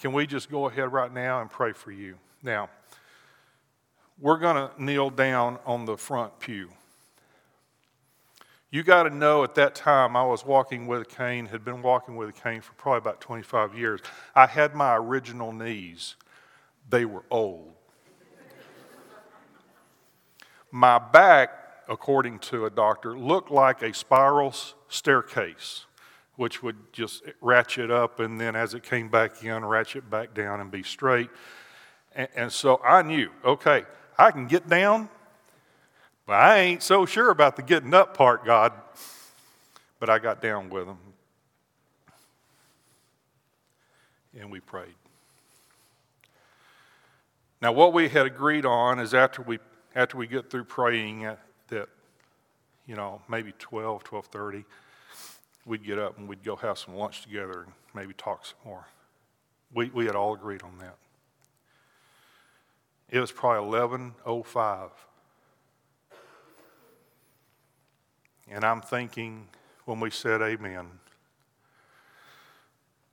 can 0.00 0.12
we 0.12 0.26
just 0.26 0.50
go 0.50 0.66
ahead 0.66 0.92
right 0.92 1.12
now 1.12 1.42
and 1.42 1.50
pray 1.50 1.72
for 1.72 1.92
you? 1.92 2.16
Now, 2.42 2.70
we're 4.18 4.38
going 4.38 4.56
to 4.56 4.70
kneel 4.82 5.10
down 5.10 5.58
on 5.66 5.84
the 5.84 5.96
front 5.96 6.38
pew. 6.38 6.70
You 8.70 8.82
got 8.82 9.04
to 9.04 9.10
know 9.10 9.44
at 9.44 9.54
that 9.56 9.74
time 9.74 10.16
I 10.16 10.24
was 10.24 10.44
walking 10.44 10.86
with 10.86 11.02
a 11.02 11.04
cane, 11.04 11.46
had 11.46 11.64
been 11.64 11.82
walking 11.82 12.16
with 12.16 12.30
a 12.30 12.32
cane 12.32 12.60
for 12.60 12.72
probably 12.72 12.98
about 12.98 13.20
25 13.20 13.76
years. 13.76 14.00
I 14.34 14.46
had 14.46 14.74
my 14.74 14.96
original 14.96 15.52
knees, 15.52 16.16
they 16.88 17.04
were 17.04 17.24
old. 17.30 17.73
My 20.74 20.98
back, 20.98 21.50
according 21.88 22.40
to 22.40 22.66
a 22.66 22.70
doctor, 22.70 23.16
looked 23.16 23.50
like 23.50 23.82
a 23.82 23.94
spiral 23.94 24.52
staircase, 24.88 25.86
which 26.36 26.62
would 26.62 26.92
just 26.92 27.22
ratchet 27.40 27.90
up 27.90 28.18
and 28.18 28.40
then 28.40 28.56
as 28.56 28.74
it 28.74 28.82
came 28.82 29.08
back 29.08 29.44
in, 29.44 29.64
ratchet 29.64 30.10
back 30.10 30.34
down 30.34 30.60
and 30.60 30.70
be 30.70 30.82
straight. 30.82 31.30
And, 32.16 32.28
and 32.34 32.52
so 32.52 32.80
I 32.84 33.02
knew, 33.02 33.30
okay, 33.44 33.84
I 34.18 34.30
can 34.32 34.46
get 34.48 34.68
down 34.68 35.08
but 36.26 36.34
I 36.34 36.58
ain't 36.60 36.82
so 36.82 37.04
sure 37.04 37.30
about 37.30 37.56
the 37.56 37.62
getting 37.62 37.92
up 37.92 38.16
part, 38.16 38.44
God. 38.44 38.72
But 39.98 40.08
I 40.08 40.18
got 40.18 40.40
down 40.40 40.70
with 40.70 40.86
him. 40.86 40.98
And 44.38 44.50
we 44.50 44.60
prayed. 44.60 44.94
Now, 47.60 47.72
what 47.72 47.92
we 47.92 48.08
had 48.08 48.26
agreed 48.26 48.66
on 48.66 48.98
is 48.98 49.14
after 49.14 49.42
we, 49.42 49.58
after 49.94 50.16
we 50.16 50.26
get 50.26 50.50
through 50.50 50.64
praying 50.64 51.24
at, 51.24 51.40
that, 51.68 51.88
you 52.86 52.96
know, 52.96 53.22
maybe 53.28 53.52
12, 53.58 54.04
12.30, 54.04 54.64
we'd 55.64 55.84
get 55.84 55.98
up 55.98 56.18
and 56.18 56.28
we'd 56.28 56.44
go 56.44 56.56
have 56.56 56.78
some 56.78 56.94
lunch 56.94 57.22
together 57.22 57.62
and 57.62 57.72
maybe 57.94 58.12
talk 58.14 58.44
some 58.44 58.58
more. 58.64 58.86
We, 59.72 59.90
we 59.90 60.06
had 60.06 60.14
all 60.14 60.34
agreed 60.34 60.62
on 60.62 60.78
that. 60.78 60.96
It 63.10 63.20
was 63.20 63.32
probably 63.32 63.78
11.05 63.78 64.90
And 68.50 68.64
I'm 68.64 68.82
thinking 68.82 69.48
when 69.84 70.00
we 70.00 70.10
said 70.10 70.42
amen, 70.42 70.86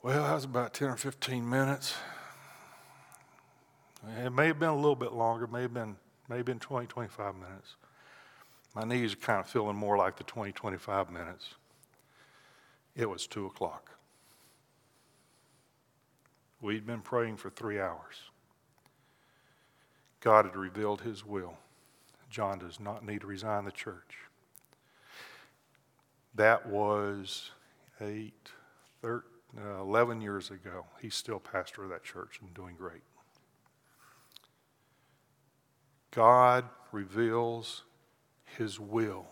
well, 0.04 0.24
that 0.24 0.34
was 0.34 0.46
about 0.46 0.74
10 0.74 0.90
or 0.90 0.98
15 0.98 1.48
minutes. 1.48 1.96
It 4.24 4.32
may 4.32 4.48
have 4.48 4.60
been 4.60 4.70
a 4.70 4.76
little 4.76 4.96
bit 4.96 5.14
longer, 5.14 5.46
may 5.46 5.62
have 5.62 5.74
been, 5.74 5.96
may 6.32 6.38
have 6.38 6.46
been 6.46 6.60
20, 6.60 6.88
25 6.88 7.36
minutes. 7.36 7.76
My 8.74 8.86
knees 8.86 9.12
are 9.12 9.18
kind 9.18 9.42
of 9.42 9.48
feeling 9.48 9.76
more 9.76 9.98
like 9.98 10.16
the 10.16 10.24
20, 10.24 10.54
25 10.54 11.12
minutes. 11.12 11.56
It 12.96 13.10
was 13.10 13.28
2 13.28 13.48
o'clock. 13.48 13.92
We'd 16.62 16.88
been 16.88 17.02
praying 17.02 17.36
for 17.36 17.50
three 17.50 17.82
hours. 17.82 18.16
God 20.22 20.46
had 20.46 20.56
revealed 20.56 21.02
his 21.02 21.26
will. 21.26 21.58
John 22.30 22.60
does 22.60 22.80
not 22.80 23.06
need 23.06 23.22
to 23.22 23.28
resign 23.28 23.66
the 23.66 23.72
church. 23.72 24.16
That 26.34 26.66
was 26.66 27.52
eight, 28.00 28.52
13, 29.02 29.22
uh, 29.62 29.82
11 29.82 30.22
years 30.22 30.50
ago. 30.50 30.86
He's 31.02 31.16
still 31.16 31.42
pastor 31.42 31.84
of 31.84 31.90
that 31.90 32.06
church 32.06 32.40
and 32.42 32.54
doing 32.54 32.76
great. 32.78 33.02
God 36.12 36.66
reveals 36.92 37.84
his 38.58 38.80
will. 38.80 39.26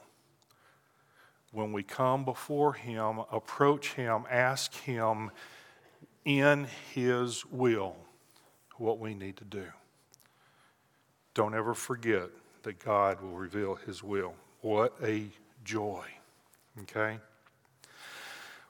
When 1.51 1.73
we 1.73 1.83
come 1.83 2.25
before 2.25 2.73
him, 2.73 3.19
approach 3.31 3.93
him, 3.93 4.23
ask 4.29 4.73
him 4.73 5.31
in 6.23 6.67
his 6.93 7.45
will 7.45 7.95
what 8.77 8.99
we 8.99 9.13
need 9.13 9.37
to 9.37 9.45
do. 9.45 9.65
Don't 11.33 11.55
ever 11.55 11.73
forget 11.73 12.29
that 12.63 12.83
God 12.83 13.21
will 13.21 13.33
reveal 13.33 13.75
his 13.75 14.03
will. 14.03 14.35
What 14.61 14.93
a 15.03 15.25
joy. 15.63 16.05
Okay? 16.81 17.19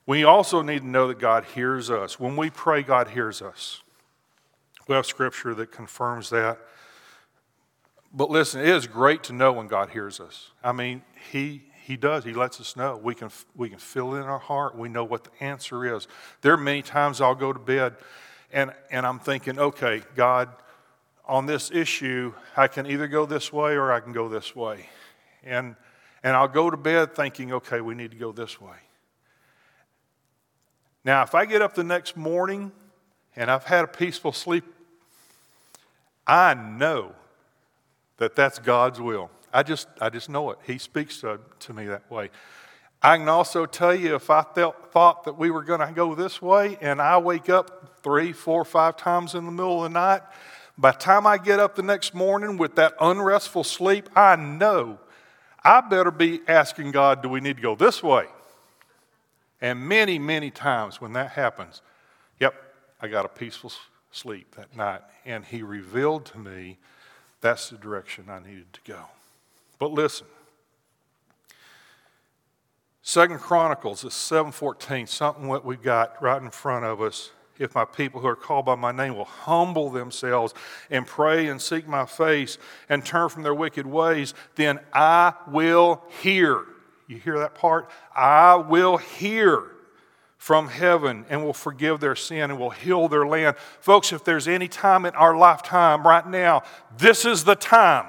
We 0.06 0.24
also 0.24 0.62
need 0.62 0.80
to 0.80 0.88
know 0.88 1.08
that 1.08 1.20
God 1.20 1.46
hears 1.46 1.92
us. 1.92 2.20
When 2.20 2.36
we 2.36 2.50
pray, 2.50 2.82
God 2.82 3.10
hears 3.10 3.42
us. 3.42 3.82
We 4.88 4.96
have 4.96 5.06
scripture 5.06 5.54
that 5.56 5.72
confirms 5.72 6.30
that. 6.32 6.60
But 8.14 8.30
listen, 8.30 8.62
it 8.62 8.68
is 8.68 8.88
great 8.88 9.24
to 9.24 9.34
know 9.34 9.54
when 9.54 9.68
God 9.68 9.90
hears 9.90 10.20
us. 10.20 10.52
I 10.64 10.72
mean, 10.72 11.04
He 11.32 11.64
He 11.84 11.96
does. 11.96 12.24
He 12.24 12.34
lets 12.34 12.60
us 12.60 12.76
know. 12.76 12.98
We 12.98 13.16
can 13.16 13.30
we 13.56 13.70
can 13.70 13.80
feel 13.80 14.16
it 14.16 14.20
in 14.20 14.26
our 14.26 14.40
heart. 14.40 14.78
We 14.78 14.90
know 14.90 15.04
what 15.04 15.26
the 15.26 15.44
answer 15.44 15.96
is. 15.96 16.08
There 16.42 16.54
are 16.54 16.58
many 16.58 16.82
times 16.82 17.22
I'll 17.22 17.36
go 17.36 17.54
to 17.54 17.60
bed 17.60 17.96
and 18.52 18.74
and 18.92 19.06
I'm 19.06 19.20
thinking, 19.20 19.60
okay, 19.60 20.02
God, 20.16 20.50
on 21.26 21.46
this 21.46 21.70
issue, 21.72 22.34
I 22.58 22.68
can 22.68 22.88
either 22.88 23.08
go 23.08 23.26
this 23.26 23.54
way 23.54 23.74
or 23.74 23.92
I 23.92 24.00
can 24.00 24.12
go 24.12 24.28
this 24.28 24.56
way. 24.56 24.90
And 25.44 25.76
and 26.24 26.36
I'll 26.36 26.48
go 26.48 26.70
to 26.70 26.78
bed 26.78 27.16
thinking, 27.16 27.54
okay, 27.54 27.80
we 27.82 27.96
need 27.96 28.12
to 28.12 28.18
go 28.18 28.32
this 28.32 28.60
way. 28.60 28.76
Now, 31.06 31.24
if 31.24 31.34
I 31.34 31.46
get 31.46 31.62
up 31.62 31.76
the 31.76 31.84
next 31.84 32.18
morning 32.18 32.72
and 33.36 33.50
I've 33.50 33.64
had 33.64 33.86
a 33.86 33.88
peaceful 33.88 34.34
sleep, 34.34 34.66
I 36.28 36.54
know 36.56 37.16
that 38.20 38.36
that's 38.36 38.60
God's 38.60 39.02
will. 39.02 39.30
I 39.52 39.64
just, 39.64 39.88
I 40.00 40.10
just 40.10 40.30
know 40.30 40.52
it. 40.52 40.60
He 40.66 40.78
speaks 40.78 41.22
to, 41.22 41.40
to 41.60 41.74
me 41.74 41.88
that 41.88 42.10
way. 42.12 42.30
I 43.02 43.18
can 43.18 43.30
also 43.30 43.66
tell 43.66 43.96
you 43.96 44.16
if 44.16 44.30
I 44.30 44.44
felt, 44.44 44.92
thought 44.92 45.24
that 45.24 45.38
we 45.38 45.50
were 45.50 45.64
going 45.64 45.80
to 45.80 45.92
go 45.92 46.16
this 46.16 46.42
way 46.42 46.78
and 46.82 47.02
I 47.02 47.18
wake 47.18 47.50
up 47.50 48.02
three, 48.04 48.34
four, 48.34 48.64
five 48.66 48.98
times 48.98 49.36
in 49.36 49.46
the 49.46 49.52
middle 49.52 49.84
of 49.84 49.92
the 49.92 50.00
night, 50.00 50.22
by 50.78 50.92
the 50.92 50.98
time 50.98 51.26
I 51.26 51.38
get 51.38 51.60
up 51.60 51.76
the 51.76 51.84
next 51.84 52.14
morning 52.14 52.58
with 52.58 52.76
that 52.76 52.94
unrestful 53.00 53.64
sleep, 53.64 54.10
I 54.16 54.36
know 54.36 55.00
I 55.64 55.82
better 55.82 56.12
be 56.12 56.42
asking 56.48 56.92
God, 56.92 57.22
do 57.22 57.30
we 57.30 57.42
need 57.42 57.58
to 57.58 57.62
go 57.62 57.76
this 57.76 58.02
way? 58.02 58.26
And 59.62 59.80
many, 59.80 60.20
many 60.20 60.52
times 60.52 61.02
when 61.02 61.14
that 61.14 61.32
happens, 61.32 61.82
yep, 62.40 62.54
I 63.02 63.08
got 63.08 63.26
a 63.26 63.30
peaceful 63.30 63.72
sleep 64.12 64.56
that 64.56 64.76
night. 64.76 65.02
And 65.26 65.44
He 65.44 65.64
revealed 65.64 66.26
to 66.28 66.38
me 66.38 66.78
that's 67.42 67.70
the 67.70 67.78
direction 67.78 68.26
I 68.30 68.40
needed 68.40 68.74
to 68.74 68.80
go. 68.86 69.02
But 69.78 69.92
listen, 69.92 70.28
Second 73.02 73.40
Chronicles 73.40 74.04
is 74.04 74.14
714, 74.14 75.08
something 75.08 75.48
what 75.48 75.66
we 75.66 75.78
got 75.78 76.22
right 76.22 76.42
in 76.42 76.52
front 76.52 76.86
of 76.86 77.02
us. 77.02 77.32
If 77.58 77.76
my 77.76 77.84
people 77.84 78.22
who 78.22 78.28
are 78.28 78.36
called 78.36 78.66
by 78.66 78.76
my 78.76 78.92
name 78.92 79.16
will 79.16 79.26
humble 79.26 79.90
themselves 79.90 80.54
and 80.90 81.06
pray 81.06 81.48
and 81.48 81.62
seek 81.62 81.88
my 81.88 82.06
face 82.06 82.58
and 82.88 83.06
turn 83.06 83.30
from 83.30 83.44
their 83.44 83.56
wicked 83.56 83.86
ways, 83.86 84.34
then 84.56 84.80
I 84.94 85.34
will 85.48 86.04
hear. 86.22 86.64
You 87.08 87.18
hear 87.18 87.40
that 87.40 87.56
part? 87.56 87.90
I 88.16 88.56
will 88.56 88.98
hear 88.98 89.72
from 90.40 90.70
heaven 90.70 91.26
and 91.30 91.44
will 91.44 91.54
forgive 91.54 92.00
their 92.00 92.16
sin 92.16 92.50
and 92.50 92.58
will 92.58 92.70
heal 92.70 93.10
their 93.10 93.28
land. 93.28 93.58
Folks, 93.82 94.14
if 94.14 94.24
there's 94.24 94.48
any 94.48 94.70
time 94.70 95.06
in 95.06 95.14
our 95.14 95.36
lifetime 95.36 96.08
right 96.08 96.26
now, 96.26 96.64
this 96.98 97.26
is 97.26 97.44
the 97.44 97.56
time 97.56 98.06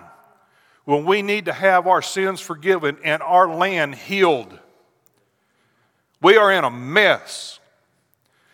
when 0.85 1.05
we 1.05 1.23
need 1.23 1.47
to 1.47 1.53
have 1.53 1.89
our 1.89 2.01
sins 2.01 2.41
forgiven 2.41 2.97
and 3.03 3.21
our 3.21 3.53
land 3.53 3.97
healed. 3.97 4.57
We 6.23 6.37
are 6.37 6.53
in 6.53 6.63
a 6.63 6.71
mess. 6.71 7.59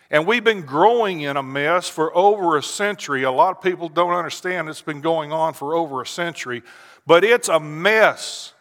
And 0.09 0.25
we've 0.25 0.43
been 0.43 0.61
growing 0.63 1.21
in 1.21 1.37
a 1.37 1.43
mess 1.43 1.87
for 1.87 2.15
over 2.17 2.57
a 2.57 2.63
century. 2.63 3.23
A 3.23 3.31
lot 3.31 3.55
of 3.55 3.61
people 3.61 3.89
don't 3.89 4.13
understand 4.13 4.69
it's 4.69 4.81
been 4.81 5.01
going 5.01 5.31
on 5.31 5.53
for 5.53 5.75
over 5.75 6.01
a 6.01 6.07
century, 6.07 6.63
but 7.05 7.23
it's 7.23 7.47
a 7.47 7.59
mess 7.59 8.53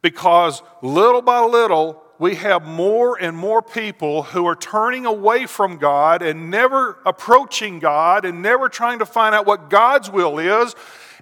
because 0.00 0.62
little 0.80 1.22
by 1.22 1.40
little, 1.40 2.02
we 2.18 2.36
have 2.36 2.66
more 2.66 3.20
and 3.20 3.36
more 3.36 3.60
people 3.60 4.22
who 4.22 4.46
are 4.46 4.56
turning 4.56 5.04
away 5.04 5.46
from 5.46 5.76
God 5.76 6.22
and 6.22 6.50
never 6.50 6.98
approaching 7.04 7.78
God 7.78 8.24
and 8.24 8.42
never 8.42 8.68
trying 8.68 9.00
to 9.00 9.06
find 9.06 9.34
out 9.34 9.46
what 9.46 9.68
God's 9.68 10.10
will 10.10 10.38
is. 10.38 10.74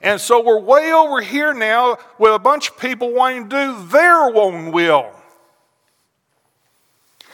And 0.02 0.20
so 0.20 0.42
we're 0.42 0.61
way 0.61 0.92
over 0.92 1.20
here 1.20 1.52
now 1.52 1.98
with 2.18 2.33
a 2.33 2.38
bunch 2.38 2.70
of 2.70 2.78
people 2.78 3.12
wanting 3.12 3.48
to 3.48 3.57
do 3.57 3.87
their 3.87 4.37
own 4.37 4.70
will. 4.70 5.11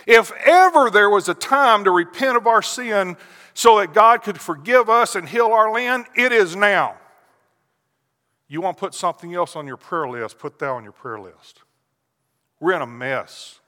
If 0.07 0.33
ever 0.47 0.91
there 0.91 1.11
was 1.11 1.29
a 1.29 1.35
time 1.35 1.85
to 1.85 1.91
repent 1.91 2.37
of 2.37 2.47
our 2.47 2.63
sin 2.63 3.17
so 3.53 3.79
that 3.79 3.93
God 3.93 4.23
could 4.23 4.41
forgive 4.41 4.89
us 4.89 5.15
and 5.15 5.29
heal 5.29 5.49
our 5.49 5.71
land, 5.71 6.07
it 6.17 6.33
is 6.33 6.57
now. 6.57 6.97
You 8.49 8.61
want 8.61 8.79
to 8.79 8.81
put 8.81 8.95
something 8.95 9.35
else 9.35 9.55
on 9.55 9.67
your 9.67 9.77
prayer 9.77 10.09
list, 10.09 10.39
put 10.39 10.59
that 10.61 10.71
on 10.71 10.83
your 10.83 10.93
prayer 10.93 11.21
list. 11.21 11.61
We're 12.61 12.75
in 12.75 12.83
a 12.83 12.87
mess. 12.87 13.59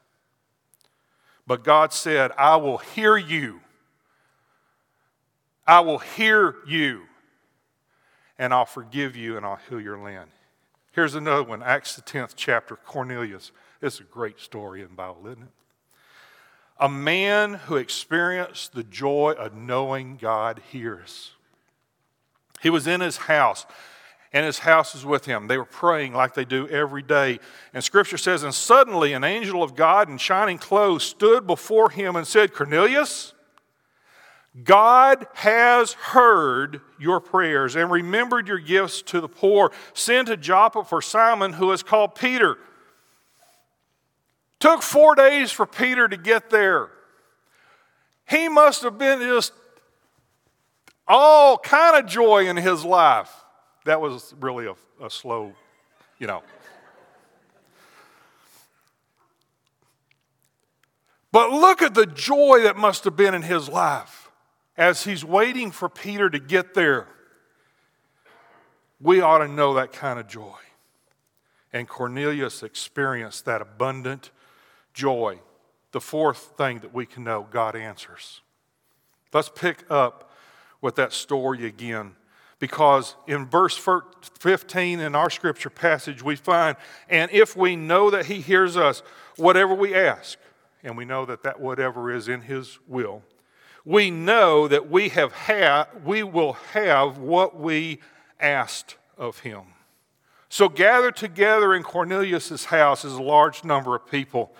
But 1.46 1.64
God 1.64 1.92
said, 1.92 2.30
I 2.38 2.56
will 2.56 2.78
hear 2.78 3.16
you. 3.16 3.60
I 5.66 5.80
will 5.80 5.98
hear 5.98 6.56
you. 6.66 7.02
And 8.38 8.52
I'll 8.52 8.66
forgive 8.66 9.16
you 9.16 9.36
and 9.36 9.44
I'll 9.44 9.58
heal 9.68 9.80
your 9.80 9.98
land. 9.98 10.30
Here's 10.92 11.14
another 11.14 11.42
one 11.42 11.62
Acts 11.62 11.96
the 11.96 12.02
10th 12.02 12.34
chapter, 12.36 12.76
Cornelius. 12.76 13.50
It's 13.80 13.98
a 13.98 14.04
great 14.04 14.38
story 14.38 14.82
in 14.82 14.88
the 14.88 14.94
Bible, 14.94 15.26
isn't 15.26 15.42
it? 15.42 15.48
A 16.78 16.88
man 16.88 17.54
who 17.54 17.76
experienced 17.76 18.74
the 18.74 18.82
joy 18.82 19.34
of 19.38 19.54
knowing 19.54 20.16
God 20.16 20.60
hears. 20.70 21.32
He 22.60 22.70
was 22.70 22.86
in 22.86 23.00
his 23.00 23.16
house 23.16 23.66
and 24.32 24.46
his 24.46 24.60
house 24.60 24.94
was 24.94 25.04
with 25.04 25.26
him. 25.26 25.46
They 25.46 25.58
were 25.58 25.64
praying 25.64 26.14
like 26.14 26.34
they 26.34 26.46
do 26.46 26.66
every 26.68 27.02
day. 27.02 27.38
And 27.74 27.84
scripture 27.84 28.16
says, 28.16 28.42
And 28.42 28.54
suddenly 28.54 29.12
an 29.12 29.24
angel 29.24 29.62
of 29.62 29.74
God 29.74 30.08
in 30.08 30.16
shining 30.16 30.58
clothes 30.58 31.04
stood 31.04 31.46
before 31.46 31.90
him 31.90 32.16
and 32.16 32.26
said, 32.26 32.54
Cornelius, 32.54 33.34
God 34.64 35.26
has 35.34 35.92
heard 35.92 36.80
your 36.98 37.20
prayers 37.20 37.76
and 37.76 37.90
remembered 37.90 38.48
your 38.48 38.58
gifts 38.58 39.02
to 39.02 39.20
the 39.20 39.28
poor. 39.28 39.70
Send 39.92 40.28
to 40.28 40.36
Joppa 40.36 40.84
for 40.84 41.02
Simon, 41.02 41.54
who 41.54 41.72
is 41.72 41.82
called 41.82 42.14
Peter. 42.14 42.56
Took 44.60 44.82
four 44.82 45.14
days 45.14 45.50
for 45.50 45.66
Peter 45.66 46.08
to 46.08 46.16
get 46.16 46.48
there. 46.48 46.88
He 48.28 48.48
must 48.48 48.82
have 48.82 48.96
been 48.96 49.20
just 49.20 49.52
all 51.06 51.58
kind 51.58 52.02
of 52.02 52.10
joy 52.10 52.48
in 52.48 52.56
his 52.56 52.82
life 52.84 53.41
that 53.84 54.00
was 54.00 54.34
really 54.40 54.66
a, 54.66 54.74
a 55.04 55.10
slow, 55.10 55.52
you 56.18 56.26
know. 56.26 56.42
But 61.32 61.50
look 61.50 61.80
at 61.80 61.94
the 61.94 62.06
joy 62.06 62.60
that 62.62 62.76
must 62.76 63.04
have 63.04 63.16
been 63.16 63.34
in 63.34 63.42
his 63.42 63.68
life 63.68 64.30
as 64.76 65.04
he's 65.04 65.24
waiting 65.24 65.70
for 65.70 65.88
Peter 65.88 66.28
to 66.28 66.38
get 66.38 66.74
there. 66.74 67.06
We 69.00 69.20
ought 69.20 69.38
to 69.38 69.48
know 69.48 69.74
that 69.74 69.92
kind 69.92 70.20
of 70.20 70.28
joy. 70.28 70.58
And 71.72 71.88
Cornelius 71.88 72.62
experienced 72.62 73.46
that 73.46 73.62
abundant 73.62 74.30
joy. 74.92 75.40
The 75.92 76.00
fourth 76.00 76.52
thing 76.58 76.80
that 76.80 76.92
we 76.92 77.06
can 77.06 77.24
know 77.24 77.46
God 77.50 77.74
answers. 77.76 78.42
Let's 79.32 79.48
pick 79.48 79.84
up 79.90 80.30
with 80.82 80.96
that 80.96 81.14
story 81.14 81.64
again 81.64 82.16
because 82.62 83.16
in 83.26 83.44
verse 83.46 83.76
15 84.38 85.00
in 85.00 85.16
our 85.16 85.30
scripture 85.30 85.68
passage, 85.68 86.22
we 86.22 86.36
find, 86.36 86.76
and 87.08 87.28
if 87.32 87.56
we 87.56 87.74
know 87.74 88.08
that 88.08 88.26
He 88.26 88.40
hears 88.40 88.76
us, 88.76 89.02
whatever 89.34 89.74
we 89.74 89.96
ask, 89.96 90.38
and 90.84 90.96
we 90.96 91.04
know 91.04 91.26
that 91.26 91.42
that 91.42 91.58
whatever 91.58 92.12
is 92.12 92.28
in 92.28 92.42
His 92.42 92.78
will, 92.86 93.24
we 93.84 94.12
know 94.12 94.68
that 94.68 94.88
we, 94.88 95.08
have 95.08 95.32
had, 95.32 95.86
we 96.04 96.22
will 96.22 96.52
have 96.52 97.18
what 97.18 97.58
we 97.58 97.98
asked 98.38 98.96
of 99.18 99.40
Him. 99.40 99.62
So, 100.48 100.68
gathered 100.68 101.16
together 101.16 101.74
in 101.74 101.82
Cornelius' 101.82 102.66
house 102.66 103.04
is 103.04 103.14
a 103.14 103.22
large 103.22 103.64
number 103.64 103.96
of 103.96 104.06
people. 104.06 104.54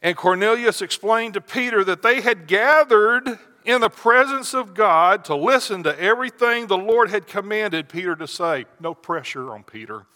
And 0.00 0.16
Cornelius 0.16 0.80
explained 0.80 1.34
to 1.34 1.42
Peter 1.42 1.84
that 1.84 2.00
they 2.00 2.22
had 2.22 2.46
gathered 2.46 3.38
in 3.64 3.80
the 3.80 3.88
presence 3.88 4.54
of 4.54 4.74
God 4.74 5.24
to 5.26 5.34
listen 5.34 5.82
to 5.84 5.98
everything 6.00 6.66
the 6.66 6.78
Lord 6.78 7.10
had 7.10 7.26
commanded 7.26 7.88
Peter 7.88 8.16
to 8.16 8.26
say. 8.26 8.66
No 8.80 8.94
pressure 8.94 9.50
on 9.50 9.62
Peter. 9.62 10.06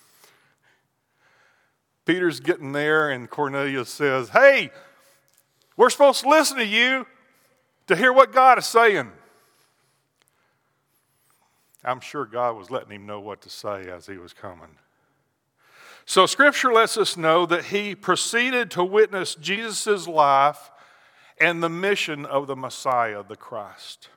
Peter's 2.05 2.41
getting 2.41 2.73
there, 2.73 3.11
and 3.11 3.29
Cornelius 3.29 3.89
says, 3.89 4.29
Hey, 4.31 4.71
we're 5.77 5.91
supposed 5.91 6.23
to 6.23 6.29
listen 6.29 6.57
to 6.59 6.67
you 6.67 7.07
to 7.89 7.97
hear 7.97 8.13
what 8.13 8.33
God 8.33 8.59
is 8.59 8.67
saying. 8.67 9.11
I'm 11.85 12.01
sure 12.01 12.25
God 12.25 12.57
was 12.57 12.71
letting 12.71 12.91
him 12.91 13.07
know 13.07 13.21
what 13.21 13.43
to 13.43 13.51
say 13.51 13.89
as 13.91 14.07
he 14.07 14.19
was 14.19 14.33
coming. 14.33 14.79
So, 16.05 16.27
Scripture 16.27 16.73
lets 16.73 16.97
us 16.97 17.17
know 17.17 17.47
that 17.47 17.67
he 17.67 17.95
proceeded 17.95 18.71
to 18.73 18.85
witness 18.85 19.35
Jesus' 19.35 20.07
life 20.07 20.71
and 21.39 21.63
the 21.63 21.69
mission 21.69 22.25
of 22.25 22.47
the 22.47 22.57
Messiah, 22.57 23.23
the 23.27 23.37
Christ. 23.37 24.09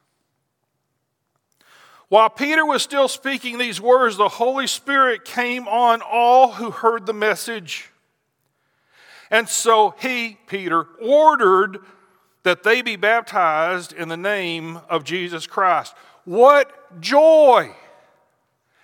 While 2.08 2.30
Peter 2.30 2.66
was 2.66 2.82
still 2.82 3.08
speaking 3.08 3.58
these 3.58 3.80
words, 3.80 4.18
the 4.18 4.30
Holy 4.30 4.66
Spirit 4.66 5.26
came 5.26 5.68
on 5.68 6.02
all 6.02 6.54
who 6.54 6.72
heard 6.72 7.06
the 7.06 7.14
message. 7.14 7.90
And 9.30 9.48
so 9.48 9.94
he, 10.00 10.40
Peter, 10.48 10.88
ordered 11.00 11.80
that 12.44 12.64
they 12.64 12.82
be 12.82 12.96
baptized 12.96 13.94
in 13.94 14.10
the 14.10 14.18
name 14.18 14.80
of 14.90 15.04
Jesus 15.04 15.46
Christ. 15.46 15.94
What 16.26 17.00
joy! 17.00 17.76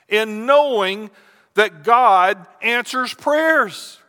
in 0.07 0.45
knowing 0.45 1.09
that 1.55 1.83
God 1.83 2.45
answers 2.61 3.13
prayers. 3.13 3.99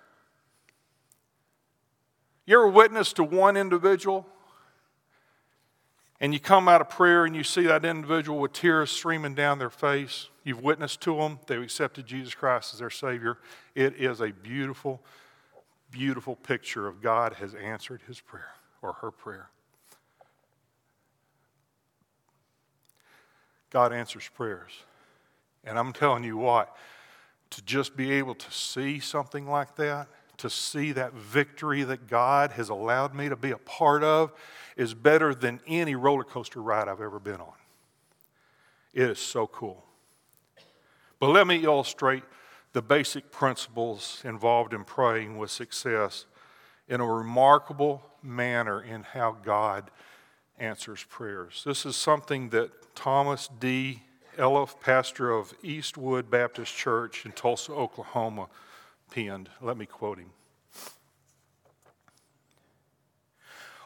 You 2.46 2.58
ever 2.58 2.68
witness 2.68 3.12
to 3.14 3.24
one 3.24 3.56
individual 3.56 4.24
and 6.20 6.32
you 6.32 6.40
come 6.40 6.68
out 6.68 6.80
of 6.80 6.88
prayer 6.88 7.24
and 7.24 7.34
you 7.34 7.42
see 7.42 7.64
that 7.64 7.84
individual 7.84 8.38
with 8.38 8.52
tears 8.52 8.90
streaming 8.90 9.34
down 9.34 9.58
their 9.58 9.68
face? 9.68 10.28
You've 10.44 10.62
witnessed 10.62 11.00
to 11.02 11.16
them, 11.16 11.40
they've 11.46 11.60
accepted 11.60 12.06
Jesus 12.06 12.34
Christ 12.34 12.72
as 12.72 12.78
their 12.78 12.90
Savior. 12.90 13.38
It 13.74 13.96
is 13.96 14.20
a 14.20 14.30
beautiful, 14.30 15.02
beautiful 15.90 16.36
picture 16.36 16.86
of 16.86 17.02
God 17.02 17.34
has 17.34 17.54
answered 17.54 18.00
his 18.06 18.20
prayer 18.20 18.54
or 18.80 18.92
her 18.94 19.10
prayer. 19.10 19.50
God 23.70 23.92
answers 23.92 24.30
prayers. 24.34 24.70
And 25.64 25.78
I'm 25.78 25.92
telling 25.92 26.22
you 26.22 26.36
what, 26.36 26.74
to 27.50 27.62
just 27.62 27.96
be 27.96 28.12
able 28.12 28.36
to 28.36 28.50
see 28.52 29.00
something 29.00 29.48
like 29.48 29.74
that, 29.76 30.06
to 30.38 30.50
see 30.50 30.92
that 30.92 31.12
victory 31.12 31.82
that 31.84 32.08
God 32.08 32.52
has 32.52 32.68
allowed 32.68 33.14
me 33.14 33.28
to 33.28 33.36
be 33.36 33.50
a 33.50 33.58
part 33.58 34.02
of, 34.02 34.32
is 34.76 34.94
better 34.94 35.34
than 35.34 35.60
any 35.66 35.94
roller 35.94 36.24
coaster 36.24 36.60
ride 36.60 36.88
I've 36.88 37.00
ever 37.00 37.18
been 37.18 37.40
on. 37.40 37.54
It 38.92 39.10
is 39.10 39.18
so 39.18 39.46
cool. 39.46 39.84
But 41.18 41.28
let 41.28 41.46
me 41.46 41.64
illustrate 41.64 42.22
the 42.72 42.82
basic 42.82 43.30
principles 43.30 44.20
involved 44.24 44.74
in 44.74 44.84
praying 44.84 45.38
with 45.38 45.50
success 45.50 46.26
in 46.88 47.00
a 47.00 47.06
remarkable 47.06 48.02
manner 48.22 48.82
in 48.82 49.02
how 49.02 49.32
God 49.42 49.90
answers 50.58 51.04
prayers. 51.08 51.62
This 51.64 51.86
is 51.86 51.96
something 51.96 52.50
that 52.50 52.94
Thomas 52.94 53.48
D. 53.58 54.02
Elliff, 54.36 54.78
pastor 54.80 55.30
of 55.30 55.54
Eastwood 55.62 56.30
Baptist 56.30 56.74
Church 56.74 57.24
in 57.24 57.32
Tulsa, 57.32 57.72
Oklahoma, 57.72 58.48
penned. 59.16 59.48
Let 59.62 59.78
me 59.78 59.86
quote 59.86 60.18
him. 60.18 60.30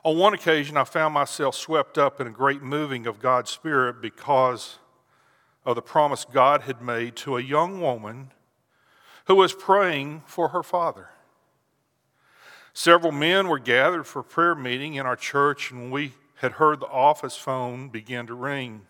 On 0.03 0.19
one 0.19 0.35
occasion, 0.35 0.77
I 0.77 0.83
found 0.83 1.15
myself 1.15 1.55
swept 1.55 1.99
up 1.99 2.21
in 2.21 2.27
a 2.27 2.31
great 2.31 2.63
moving 2.63 3.07
of 3.07 3.21
God's 3.21 3.51
Spirit 3.51 4.03
because 4.03 4.79
of 5.65 5.77
the 5.77 5.83
promise 5.83 6.25
God 6.25 6.63
had 6.63 6.83
made 6.83 7.15
to 7.17 7.37
a 7.37 7.41
young 7.41 7.81
woman 7.81 8.33
who 9.27 9.37
was 9.37 9.53
praying 9.53 10.23
for 10.27 10.49
her 10.49 10.65
father. 10.65 11.11
Several 12.73 13.13
men 13.13 13.47
were 13.47 13.59
gathered 13.61 14.09
for 14.09 14.25
prayer 14.25 14.57
meeting 14.57 14.95
in 14.95 15.07
our 15.07 15.17
church, 15.17 15.71
and 15.71 15.93
we 15.93 16.15
had 16.37 16.53
heard 16.53 16.81
the 16.81 16.89
office 16.89 17.37
phone 17.37 17.89
begin 17.89 18.27
to 18.27 18.35
ring. 18.35 18.83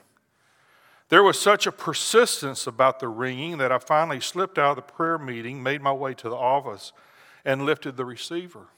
There 1.11 1.25
was 1.25 1.41
such 1.41 1.67
a 1.67 1.73
persistence 1.73 2.69
about 2.69 3.01
the 3.01 3.09
ringing 3.09 3.59
that 3.59 3.73
I 3.73 3.79
finally 3.79 4.21
slipped 4.21 4.59
out 4.59 4.71
of 4.71 4.77
the 4.77 4.93
prayer 4.93 5.19
meeting, 5.19 5.61
made 5.61 5.83
my 5.83 5.93
way 5.93 6.15
to 6.15 6.29
the 6.29 6.37
office, 6.37 6.93
and 7.45 7.67
lifted 7.67 7.97
the 7.97 8.05
receiver. 8.05 8.69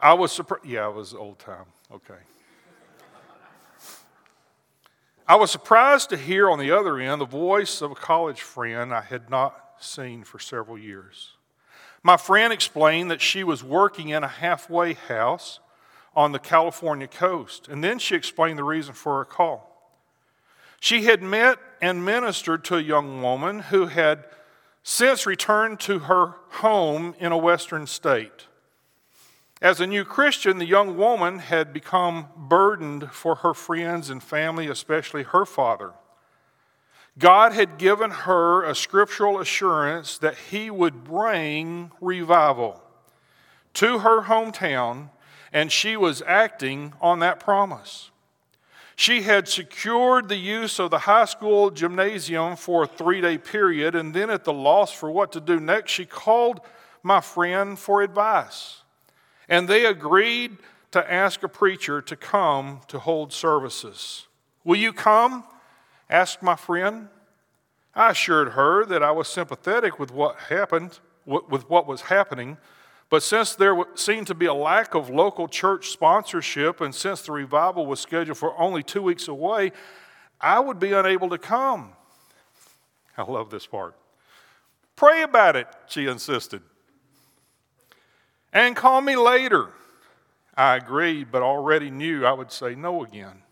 I 0.00 0.14
was 0.14 0.32
surprised. 0.32 0.66
Yeah, 0.66 0.88
it 0.88 0.94
was 0.94 1.14
old 1.14 1.38
time. 1.38 1.66
Okay. 1.92 2.18
I 5.28 5.36
was 5.36 5.52
surprised 5.52 6.10
to 6.10 6.16
hear 6.16 6.50
on 6.50 6.58
the 6.58 6.72
other 6.72 6.98
end 6.98 7.20
the 7.20 7.26
voice 7.26 7.80
of 7.80 7.92
a 7.92 7.94
college 7.94 8.40
friend 8.40 8.92
I 8.92 9.02
had 9.02 9.30
not 9.30 9.56
seen 9.78 10.24
for 10.24 10.40
several 10.40 10.76
years. 10.76 11.36
My 12.02 12.16
friend 12.16 12.52
explained 12.52 13.08
that 13.12 13.20
she 13.20 13.44
was 13.44 13.62
working 13.62 14.08
in 14.08 14.24
a 14.24 14.28
halfway 14.28 14.94
house 14.94 15.60
on 16.16 16.32
the 16.32 16.40
California 16.40 17.06
coast, 17.06 17.68
and 17.68 17.84
then 17.84 18.00
she 18.00 18.16
explained 18.16 18.58
the 18.58 18.64
reason 18.64 18.94
for 18.94 19.18
her 19.18 19.24
call. 19.24 19.71
She 20.82 21.04
had 21.04 21.22
met 21.22 21.60
and 21.80 22.04
ministered 22.04 22.64
to 22.64 22.76
a 22.76 22.82
young 22.82 23.22
woman 23.22 23.60
who 23.60 23.86
had 23.86 24.24
since 24.82 25.26
returned 25.26 25.78
to 25.82 26.00
her 26.00 26.34
home 26.54 27.14
in 27.20 27.30
a 27.30 27.38
western 27.38 27.86
state. 27.86 28.48
As 29.60 29.80
a 29.80 29.86
new 29.86 30.04
Christian, 30.04 30.58
the 30.58 30.66
young 30.66 30.96
woman 30.96 31.38
had 31.38 31.72
become 31.72 32.26
burdened 32.36 33.12
for 33.12 33.36
her 33.36 33.54
friends 33.54 34.10
and 34.10 34.20
family, 34.20 34.66
especially 34.66 35.22
her 35.22 35.46
father. 35.46 35.92
God 37.16 37.52
had 37.52 37.78
given 37.78 38.10
her 38.10 38.64
a 38.64 38.74
scriptural 38.74 39.38
assurance 39.38 40.18
that 40.18 40.36
He 40.50 40.68
would 40.68 41.04
bring 41.04 41.92
revival 42.00 42.82
to 43.74 44.00
her 44.00 44.22
hometown, 44.22 45.10
and 45.52 45.70
she 45.70 45.96
was 45.96 46.24
acting 46.26 46.92
on 47.00 47.20
that 47.20 47.38
promise. 47.38 48.10
She 49.02 49.22
had 49.22 49.48
secured 49.48 50.28
the 50.28 50.36
use 50.36 50.78
of 50.78 50.92
the 50.92 51.00
high 51.00 51.24
school 51.24 51.72
gymnasium 51.72 52.54
for 52.54 52.84
a 52.84 52.86
three 52.86 53.20
day 53.20 53.36
period, 53.36 53.96
and 53.96 54.14
then 54.14 54.30
at 54.30 54.44
the 54.44 54.52
loss 54.52 54.92
for 54.92 55.10
what 55.10 55.32
to 55.32 55.40
do 55.40 55.58
next, 55.58 55.90
she 55.90 56.06
called 56.06 56.60
my 57.02 57.20
friend 57.20 57.76
for 57.76 58.02
advice. 58.02 58.82
And 59.48 59.66
they 59.66 59.86
agreed 59.86 60.56
to 60.92 61.12
ask 61.12 61.42
a 61.42 61.48
preacher 61.48 62.00
to 62.00 62.14
come 62.14 62.80
to 62.86 63.00
hold 63.00 63.32
services. 63.32 64.28
Will 64.62 64.76
you 64.76 64.92
come? 64.92 65.42
asked 66.08 66.40
my 66.40 66.54
friend. 66.54 67.08
I 67.96 68.10
assured 68.10 68.50
her 68.50 68.86
that 68.86 69.02
I 69.02 69.10
was 69.10 69.26
sympathetic 69.26 69.98
with 69.98 70.12
what 70.12 70.36
happened, 70.36 71.00
with 71.26 71.68
what 71.68 71.88
was 71.88 72.02
happening, 72.02 72.56
but 73.12 73.22
since 73.22 73.54
there 73.54 73.76
seemed 73.94 74.26
to 74.28 74.34
be 74.34 74.46
a 74.46 74.54
lack 74.54 74.94
of 74.94 75.10
local 75.10 75.46
church 75.46 75.90
sponsorship, 75.90 76.80
and 76.80 76.94
since 76.94 77.20
the 77.20 77.32
revival 77.32 77.84
was 77.84 78.00
scheduled 78.00 78.38
for 78.38 78.58
only 78.58 78.82
two 78.82 79.02
weeks 79.02 79.28
away, 79.28 79.72
I 80.40 80.58
would 80.60 80.80
be 80.80 80.94
unable 80.94 81.28
to 81.28 81.36
come. 81.36 81.92
I 83.18 83.30
love 83.30 83.50
this 83.50 83.66
part. 83.66 83.96
Pray 84.96 85.20
about 85.20 85.56
it, 85.56 85.66
she 85.88 86.06
insisted. 86.06 86.62
And 88.50 88.74
call 88.74 89.02
me 89.02 89.14
later. 89.14 89.68
I 90.56 90.76
agreed, 90.76 91.30
but 91.30 91.42
already 91.42 91.90
knew 91.90 92.24
I 92.24 92.32
would 92.32 92.50
say 92.50 92.74
no 92.74 93.04
again. 93.04 93.42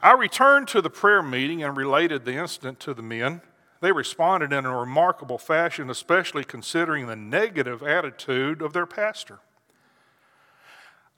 I 0.00 0.12
returned 0.12 0.66
to 0.68 0.80
the 0.80 0.88
prayer 0.88 1.22
meeting 1.22 1.62
and 1.62 1.76
related 1.76 2.24
the 2.24 2.36
incident 2.36 2.80
to 2.80 2.94
the 2.94 3.02
men. 3.02 3.42
They 3.80 3.92
responded 3.92 4.52
in 4.52 4.66
a 4.66 4.76
remarkable 4.76 5.38
fashion, 5.38 5.88
especially 5.88 6.44
considering 6.44 7.06
the 7.06 7.16
negative 7.16 7.82
attitude 7.82 8.60
of 8.60 8.72
their 8.72 8.86
pastor. 8.86 9.38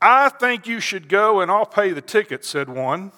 I 0.02 0.28
think 0.28 0.66
you 0.66 0.80
should 0.80 1.08
go 1.08 1.40
and 1.40 1.50
I'll 1.50 1.66
pay 1.66 1.92
the 1.92 2.00
ticket, 2.00 2.44
said 2.44 2.68
one. 2.68 3.12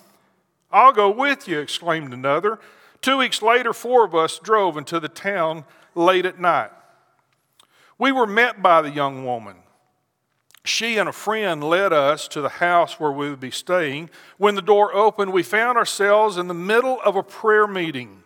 I'll 0.71 0.93
go 0.93 1.11
with 1.11 1.47
you, 1.47 1.61
exclaimed 1.61 2.13
another. 2.13 2.59
Two 3.01 3.19
weeks 3.19 3.43
later, 3.43 3.73
four 3.73 4.05
of 4.05 4.15
us 4.15 4.39
drove 4.39 4.77
into 4.77 5.01
the 5.01 5.09
town 5.09 5.65
late 5.95 6.25
at 6.25 6.41
night. 6.41 6.71
We 7.99 8.11
were 8.13 8.27
met 8.27 8.63
by 8.63 8.83
the 8.83 8.91
young 8.91 9.25
woman. 9.25 9.57
She 10.65 10.97
and 10.97 11.09
a 11.09 11.13
friend 11.13 11.63
led 11.63 11.93
us 11.93 12.29
to 12.29 12.41
the 12.41 12.49
house 12.49 13.01
where 13.01 13.11
we 13.11 13.29
would 13.29 13.41
be 13.41 13.51
staying. 13.51 14.11
When 14.39 14.55
the 14.55 14.63
door 14.63 14.95
opened, 14.95 15.33
we 15.33 15.43
found 15.43 15.77
ourselves 15.77 16.37
in 16.37 16.47
the 16.47 16.55
middle 16.55 17.01
of 17.05 17.17
a 17.17 17.23
prayer 17.23 17.67
meeting 17.67 18.23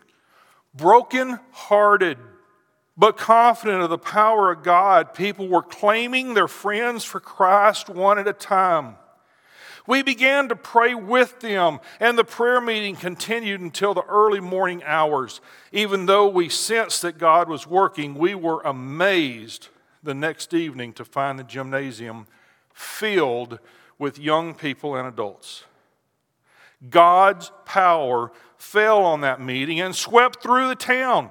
broken 0.76 1.38
hearted, 1.52 2.18
but 2.96 3.16
confident 3.16 3.82
of 3.82 3.90
the 3.90 3.98
power 3.98 4.52
of 4.52 4.62
God, 4.62 5.14
people 5.14 5.48
were 5.48 5.62
claiming 5.62 6.34
their 6.34 6.48
friends 6.48 7.04
for 7.04 7.20
Christ 7.20 7.88
one 7.88 8.18
at 8.18 8.28
a 8.28 8.32
time. 8.32 8.96
We 9.86 10.02
began 10.02 10.48
to 10.48 10.56
pray 10.56 10.94
with 10.94 11.40
them, 11.40 11.78
and 12.00 12.18
the 12.18 12.24
prayer 12.24 12.60
meeting 12.60 12.96
continued 12.96 13.60
until 13.60 13.94
the 13.94 14.04
early 14.04 14.40
morning 14.40 14.82
hours. 14.84 15.40
Even 15.70 16.06
though 16.06 16.26
we 16.26 16.48
sensed 16.48 17.02
that 17.02 17.18
God 17.18 17.48
was 17.48 17.66
working, 17.66 18.14
we 18.14 18.34
were 18.34 18.60
amazed 18.62 19.68
the 20.02 20.14
next 20.14 20.52
evening 20.54 20.92
to 20.94 21.04
find 21.04 21.38
the 21.38 21.44
gymnasium 21.44 22.26
filled 22.72 23.60
with 23.98 24.18
young 24.18 24.54
people 24.54 24.96
and 24.96 25.06
adults. 25.06 25.64
God's 26.88 27.50
power 27.64 28.32
fell 28.58 29.04
on 29.04 29.22
that 29.22 29.40
meeting 29.40 29.80
and 29.80 29.94
swept 29.94 30.42
through 30.42 30.68
the 30.68 30.74
town. 30.74 31.30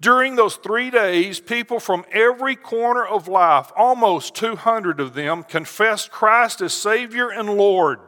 During 0.00 0.36
those 0.36 0.56
three 0.56 0.90
days, 0.90 1.40
people 1.40 1.78
from 1.78 2.06
every 2.10 2.56
corner 2.56 3.04
of 3.04 3.28
life, 3.28 3.70
almost 3.76 4.34
200 4.34 4.98
of 4.98 5.12
them, 5.12 5.42
confessed 5.42 6.10
Christ 6.10 6.62
as 6.62 6.72
Savior 6.72 7.30
and 7.30 7.50
Lord. 7.50 8.00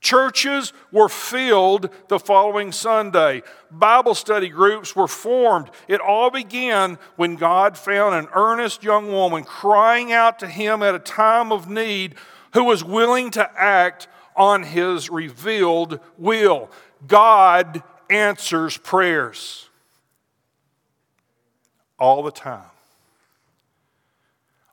Churches 0.00 0.72
were 0.92 1.08
filled 1.08 1.90
the 2.08 2.18
following 2.18 2.70
Sunday. 2.70 3.42
Bible 3.70 4.14
study 4.14 4.48
groups 4.48 4.94
were 4.94 5.08
formed. 5.08 5.70
It 5.88 6.00
all 6.00 6.30
began 6.30 6.98
when 7.16 7.36
God 7.36 7.76
found 7.76 8.14
an 8.14 8.28
earnest 8.34 8.82
young 8.82 9.10
woman 9.10 9.44
crying 9.44 10.12
out 10.12 10.38
to 10.38 10.46
Him 10.46 10.82
at 10.82 10.94
a 10.94 11.00
time 11.00 11.50
of 11.50 11.68
need 11.68 12.14
who 12.54 12.64
was 12.64 12.84
willing 12.84 13.30
to 13.32 13.50
act 13.58 14.08
on 14.36 14.62
His 14.62 15.10
revealed 15.10 16.00
will. 16.18 16.70
God 17.06 17.82
answers 18.10 18.76
prayers 18.76 19.68
all 21.98 22.22
the 22.22 22.30
time. 22.30 22.70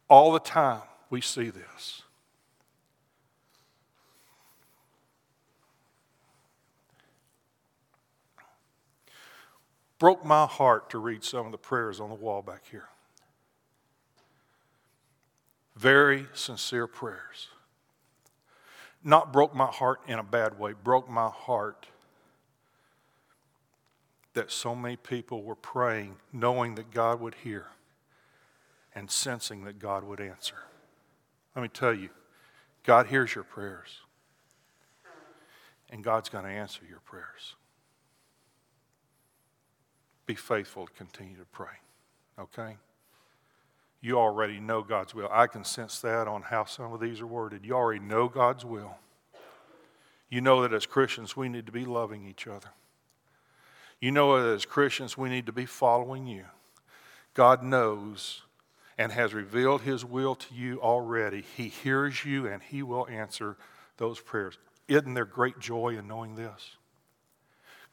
All 0.09 0.31
the 0.31 0.39
time 0.39 0.81
we 1.09 1.21
see 1.21 1.49
this. 1.49 2.03
broke 10.03 10.25
my 10.25 10.45
heart 10.45 10.89
to 10.89 10.97
read 10.97 11.23
some 11.23 11.45
of 11.45 11.53
the 11.53 11.57
prayers 11.57 12.01
on 12.01 12.09
the 12.09 12.15
wall 12.15 12.41
back 12.41 12.63
here. 12.69 12.89
Very 15.77 16.27
sincere 16.33 16.87
prayers. 16.87 17.47
Not 19.03 19.33
broke 19.33 19.53
my 19.53 19.65
heart 19.67 20.01
in 20.07 20.19
a 20.19 20.23
bad 20.23 20.57
way, 20.57 20.73
broke 20.73 21.09
my 21.09 21.29
heart 21.29 21.87
that 24.33 24.51
so 24.51 24.73
many 24.75 24.95
people 24.95 25.43
were 25.43 25.55
praying, 25.55 26.15
knowing 26.31 26.75
that 26.75 26.91
God 26.91 27.19
would 27.19 27.35
hear 27.43 27.67
and 28.95 29.09
sensing 29.09 29.63
that 29.65 29.79
God 29.79 30.03
would 30.03 30.19
answer. 30.19 30.55
Let 31.55 31.61
me 31.61 31.67
tell 31.67 31.93
you, 31.93 32.09
God 32.83 33.07
hears 33.07 33.35
your 33.35 33.43
prayers, 33.43 33.99
and 35.89 36.03
God's 36.03 36.29
going 36.29 36.45
to 36.45 36.49
answer 36.49 36.81
your 36.87 36.99
prayers. 36.99 37.55
Be 40.25 40.35
faithful 40.35 40.87
to 40.87 40.93
continue 40.93 41.37
to 41.37 41.45
pray, 41.45 41.75
okay? 42.39 42.77
You 44.03 44.19
already 44.19 44.59
know 44.59 44.83
God's 44.83 45.15
will. 45.15 45.29
I 45.31 45.47
can 45.47 45.63
sense 45.63 46.01
that 46.01 46.27
on 46.27 46.41
how 46.41 46.65
some 46.65 46.91
of 46.91 46.99
these 46.99 47.21
are 47.21 47.25
worded. 47.25 47.65
You 47.65 47.73
already 47.73 48.01
know 48.01 48.27
God's 48.27 48.65
will. 48.65 48.97
You 50.29 50.41
know 50.41 50.61
that 50.63 50.73
as 50.73 50.85
Christians, 50.85 51.37
we 51.37 51.47
need 51.47 51.65
to 51.67 51.71
be 51.71 51.85
loving 51.85 52.27
each 52.27 52.45
other. 52.45 52.67
You 54.01 54.11
know 54.11 54.43
that 54.43 54.53
as 54.53 54.65
Christians, 54.65 55.17
we 55.17 55.29
need 55.29 55.45
to 55.45 55.53
be 55.53 55.65
following 55.65 56.27
you. 56.27 56.43
God 57.33 57.63
knows 57.63 58.41
and 58.97 59.13
has 59.13 59.33
revealed 59.33 59.83
his 59.83 60.03
will 60.03 60.35
to 60.35 60.53
you 60.53 60.81
already. 60.81 61.41
He 61.55 61.69
hears 61.69 62.25
you 62.25 62.45
and 62.45 62.61
he 62.61 62.83
will 62.83 63.07
answer 63.07 63.55
those 63.95 64.19
prayers. 64.19 64.57
Isn't 64.89 65.13
there 65.13 65.23
great 65.23 65.59
joy 65.59 65.97
in 65.97 66.09
knowing 66.09 66.35
this? 66.35 66.75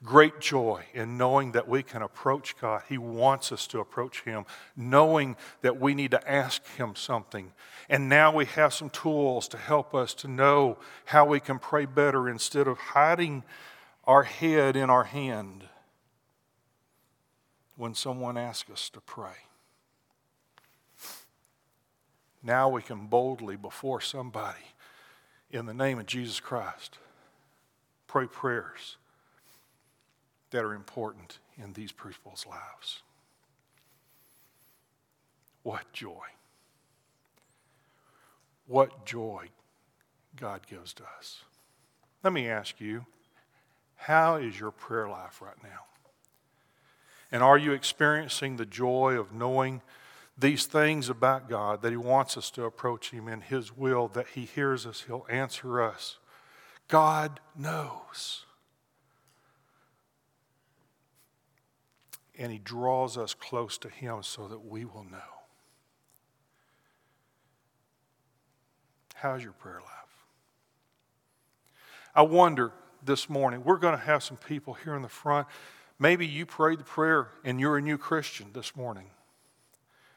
Great 0.03 0.41
joy 0.41 0.83
in 0.95 1.19
knowing 1.19 1.53
that 1.53 1.69
we 1.69 1.83
can 1.83 2.01
approach 2.01 2.57
God. 2.59 2.83
He 2.89 2.97
wants 2.97 3.53
us 3.53 3.67
to 3.67 3.81
approach 3.81 4.23
Him, 4.23 4.47
knowing 4.75 5.37
that 5.61 5.79
we 5.79 5.95
need 5.95 6.13
to 6.13 6.31
ask 6.31 6.67
Him 6.77 6.97
something. 6.97 7.53
And 7.91 8.09
now 8.09 8.35
we 8.35 8.47
have 8.47 8.73
some 8.73 8.89
tools 8.89 9.47
to 9.49 9.59
help 9.59 9.95
us 9.95 10.15
to 10.15 10.29
know 10.29 10.79
how 11.05 11.27
we 11.27 11.39
can 11.39 11.59
pray 11.59 11.85
better 11.85 12.31
instead 12.31 12.67
of 12.67 12.79
hiding 12.79 13.45
our 14.05 14.23
head 14.23 14.75
in 14.75 14.89
our 14.89 15.05
hand 15.05 15.65
when 17.77 17.95
someone 17.95 18.39
asks 18.39 18.71
us 18.71 18.89
to 18.91 19.01
pray. 19.01 19.37
Now 22.43 22.71
we 22.71 22.81
can 22.81 23.07
boldly, 23.07 23.57
before 23.57 24.01
somebody, 24.01 24.65
in 25.51 25.67
the 25.67 25.75
name 25.75 25.99
of 25.99 26.07
Jesus 26.07 26.41
Christ, 26.41 26.97
pray 28.07 28.27
prayers 28.27 28.97
that 30.51 30.65
are 30.65 30.75
important 30.75 31.39
in 31.57 31.73
these 31.73 31.93
people's 31.93 32.47
lives. 32.47 33.03
What 35.63 35.93
joy! 35.93 36.27
What 38.67 39.05
joy 39.05 39.49
God 40.37 40.67
gives 40.67 40.93
to 40.95 41.03
us. 41.19 41.43
Let 42.23 42.33
me 42.33 42.49
ask 42.49 42.81
you, 42.81 43.07
how 43.97 44.37
is 44.37 44.59
your 44.59 44.71
prayer 44.71 45.09
life 45.09 45.43
right 45.43 45.63
now? 45.63 45.87
And 47.33 47.43
are 47.43 47.59
you 47.59 47.73
experiencing 47.73 48.57
the 48.57 48.67
joy 48.67 49.15
of 49.19 49.33
knowing 49.33 49.83
these 50.41 50.67
things 50.67 51.09
about 51.09 51.49
God, 51.49 51.83
that 51.83 51.91
He 51.91 51.97
wants 51.97 52.37
us 52.37 52.51
to 52.53 52.65
approach 52.65 53.11
Him 53.11 53.29
in 53.29 53.43
His 53.43 53.77
will, 53.77 54.09
that 54.09 54.29
He 54.35 54.47
hears 54.47 54.87
us, 54.87 55.05
He'll 55.07 55.27
answer 55.29 55.83
us. 55.83 56.19
God 56.89 57.41
knows. 57.57 58.47
And 62.41 62.51
He 62.51 62.59
draws 62.59 63.19
us 63.19 63.35
close 63.35 63.77
to 63.79 63.89
Him 63.89 64.23
so 64.23 64.49
that 64.49 64.65
we 64.65 64.85
will 64.85 65.05
know. 65.05 65.19
How's 69.15 69.45
your 69.45 69.53
prayer 69.53 69.81
life? 69.81 70.25
I 72.15 72.23
wonder 72.23 72.73
this 73.05 73.29
morning, 73.29 73.63
we're 73.63 73.77
going 73.77 73.97
to 73.97 74.05
have 74.05 74.23
some 74.23 74.39
people 74.39 74.75
here 74.75 74.95
in 74.95 75.03
the 75.03 75.09
front. 75.09 75.47
Maybe 75.99 76.27
you 76.27 76.47
prayed 76.47 76.81
the 76.81 76.85
prayer 76.85 77.29
and 77.45 77.61
you're 77.61 77.77
a 77.77 77.83
new 77.83 77.99
Christian 77.99 78.49
this 78.55 78.75
morning. 78.75 79.11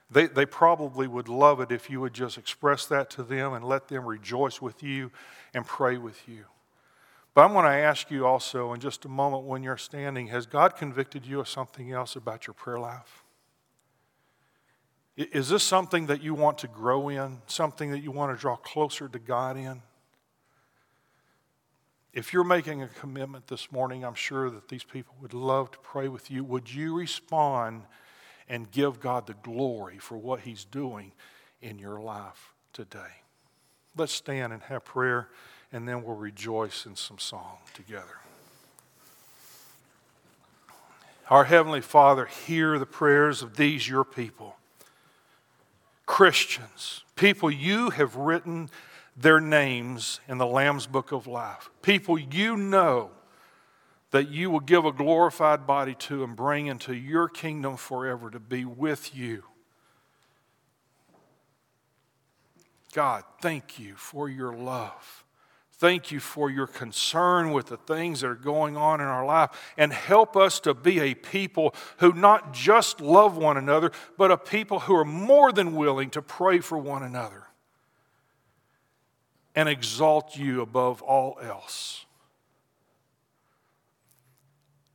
They, 0.10 0.28
they 0.28 0.46
probably 0.46 1.08
would 1.08 1.28
love 1.28 1.60
it 1.60 1.72
if 1.72 1.90
you 1.90 2.00
would 2.00 2.14
just 2.14 2.38
express 2.38 2.86
that 2.86 3.10
to 3.12 3.24
them 3.24 3.52
and 3.52 3.66
let 3.66 3.90
them 3.90 4.06
rejoice 4.06 4.62
with 4.62 4.82
you 4.82 5.12
and 5.54 5.66
pray 5.66 5.98
with 5.98 6.28
you. 6.28 6.46
But 7.34 7.46
I'm 7.46 7.54
going 7.54 7.66
to 7.66 7.72
ask 7.72 8.12
you 8.12 8.26
also 8.26 8.74
in 8.74 8.80
just 8.80 9.06
a 9.06 9.10
moment 9.10 9.44
when 9.44 9.64
you're 9.64 9.78
standing 9.78 10.28
has 10.28 10.46
God 10.46 10.76
convicted 10.76 11.26
you 11.26 11.40
of 11.40 11.50
something 11.50 11.92
else 11.92 12.16
about 12.16 12.48
your 12.48 12.54
prayer 12.54 12.80
life? 12.80 13.24
Is 15.16 15.50
this 15.50 15.64
something 15.64 16.08
that 16.08 16.24
you 16.24 16.34
want 16.34 16.58
to 16.60 16.68
grow 16.68 17.10
in, 17.10 17.42
something 17.48 17.92
that 17.92 18.00
you 18.00 18.12
want 18.12 18.36
to 18.36 18.40
draw 18.40 18.56
closer 18.56 19.08
to 19.08 19.20
God 19.20 19.58
in? 19.58 19.82
If 22.14 22.34
you're 22.34 22.44
making 22.44 22.82
a 22.82 22.88
commitment 22.88 23.48
this 23.48 23.72
morning, 23.72 24.04
I'm 24.04 24.16
sure 24.16 24.50
that 24.50 24.70
these 24.70 24.84
people 24.84 25.16
would 25.22 25.34
love 25.34 25.72
to 25.72 25.80
pray 25.80 26.08
with 26.08 26.30
you. 26.30 26.44
Would 26.44 26.72
you 26.72 26.96
respond 26.96 27.84
and 28.48 28.70
give 28.72 29.00
God 29.00 29.28
the 29.28 29.34
glory 29.36 29.98
for 29.98 30.18
what 30.18 30.42
He's 30.42 30.66
doing 30.66 31.12
in 31.62 31.80
your 31.80 32.00
life 32.00 32.54
today. 32.74 33.22
Let's 33.96 34.14
stand 34.14 34.54
and 34.54 34.62
have 34.64 34.84
prayer, 34.84 35.30
and 35.74 35.88
then 35.88 36.04
we'll 36.04 36.16
rejoice 36.16 36.86
in 36.86 36.96
some 36.96 37.18
song 37.18 37.58
together. 37.74 38.20
Our 41.30 41.46
Heavenly 41.46 41.82
Father, 41.82 42.26
hear 42.26 42.78
the 42.78 42.86
prayers 42.86 43.42
of 43.42 43.58
these 43.58 43.90
your 43.90 44.04
people. 44.04 44.56
Christians, 46.06 47.04
people 47.16 47.50
you 47.50 47.90
have 47.90 48.16
written 48.16 48.70
their 49.18 49.40
names 49.40 50.20
in 50.28 50.38
the 50.38 50.46
Lamb's 50.46 50.86
Book 50.86 51.12
of 51.12 51.26
Life, 51.26 51.70
people 51.82 52.20
you 52.20 52.56
know 52.56 53.10
that 54.12 54.30
you 54.30 54.52
will 54.52 54.60
give 54.60 54.86
a 54.86 54.92
glorified 54.92 55.66
body 55.66 55.96
to 55.96 56.24
and 56.24 56.36
bring 56.36 56.68
into 56.68 56.94
your 56.94 57.28
kingdom 57.28 57.78
forever 57.78 58.30
to 58.30 58.40
be 58.40 58.64
with 58.64 59.16
you. 59.16 59.44
God, 62.94 63.24
thank 63.42 63.80
you 63.80 63.96
for 63.96 64.30
your 64.30 64.54
love. 64.54 65.24
Thank 65.84 66.14
you 66.14 66.22
for 66.22 66.50
your 66.50 66.68
concern 66.68 67.52
with 67.52 67.66
the 67.66 67.76
things 67.76 68.22
that 68.22 68.28
are 68.28 68.36
going 68.36 68.78
on 68.78 69.02
in 69.02 69.06
our 69.06 69.26
life. 69.26 69.50
And 69.78 69.92
help 69.92 70.38
us 70.38 70.62
to 70.62 70.74
be 70.74 71.02
a 71.02 71.14
people 71.14 71.76
who 71.98 72.14
not 72.14 72.54
just 72.54 73.02
love 73.02 73.36
one 73.36 73.58
another, 73.58 73.92
but 74.18 74.32
a 74.32 74.38
people 74.38 74.80
who 74.80 74.96
are 74.96 75.04
more 75.04 75.52
than 75.52 75.76
willing 75.76 76.10
to 76.12 76.22
pray 76.22 76.60
for 76.60 76.78
one 76.78 77.04
another 77.04 77.48
and 79.54 79.68
exalt 79.68 80.38
you 80.38 80.62
above 80.62 81.02
all 81.02 81.38
else. 81.42 82.06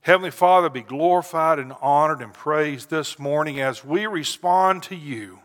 Heavenly 0.01 0.31
Father, 0.31 0.71
be 0.71 0.81
glorified 0.81 1.59
and 1.59 1.75
honored 1.83 2.23
and 2.23 2.33
praised 2.33 2.89
this 2.89 3.19
morning 3.19 3.61
as 3.61 3.85
we 3.85 4.07
respond 4.07 4.85
to 4.85 4.97
you. 4.97 5.41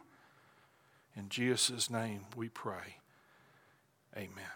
In 1.17 1.27
Jesus' 1.27 1.89
name 1.89 2.21
we 2.33 2.47
pray. 2.47 2.99
Amen. 4.15 4.52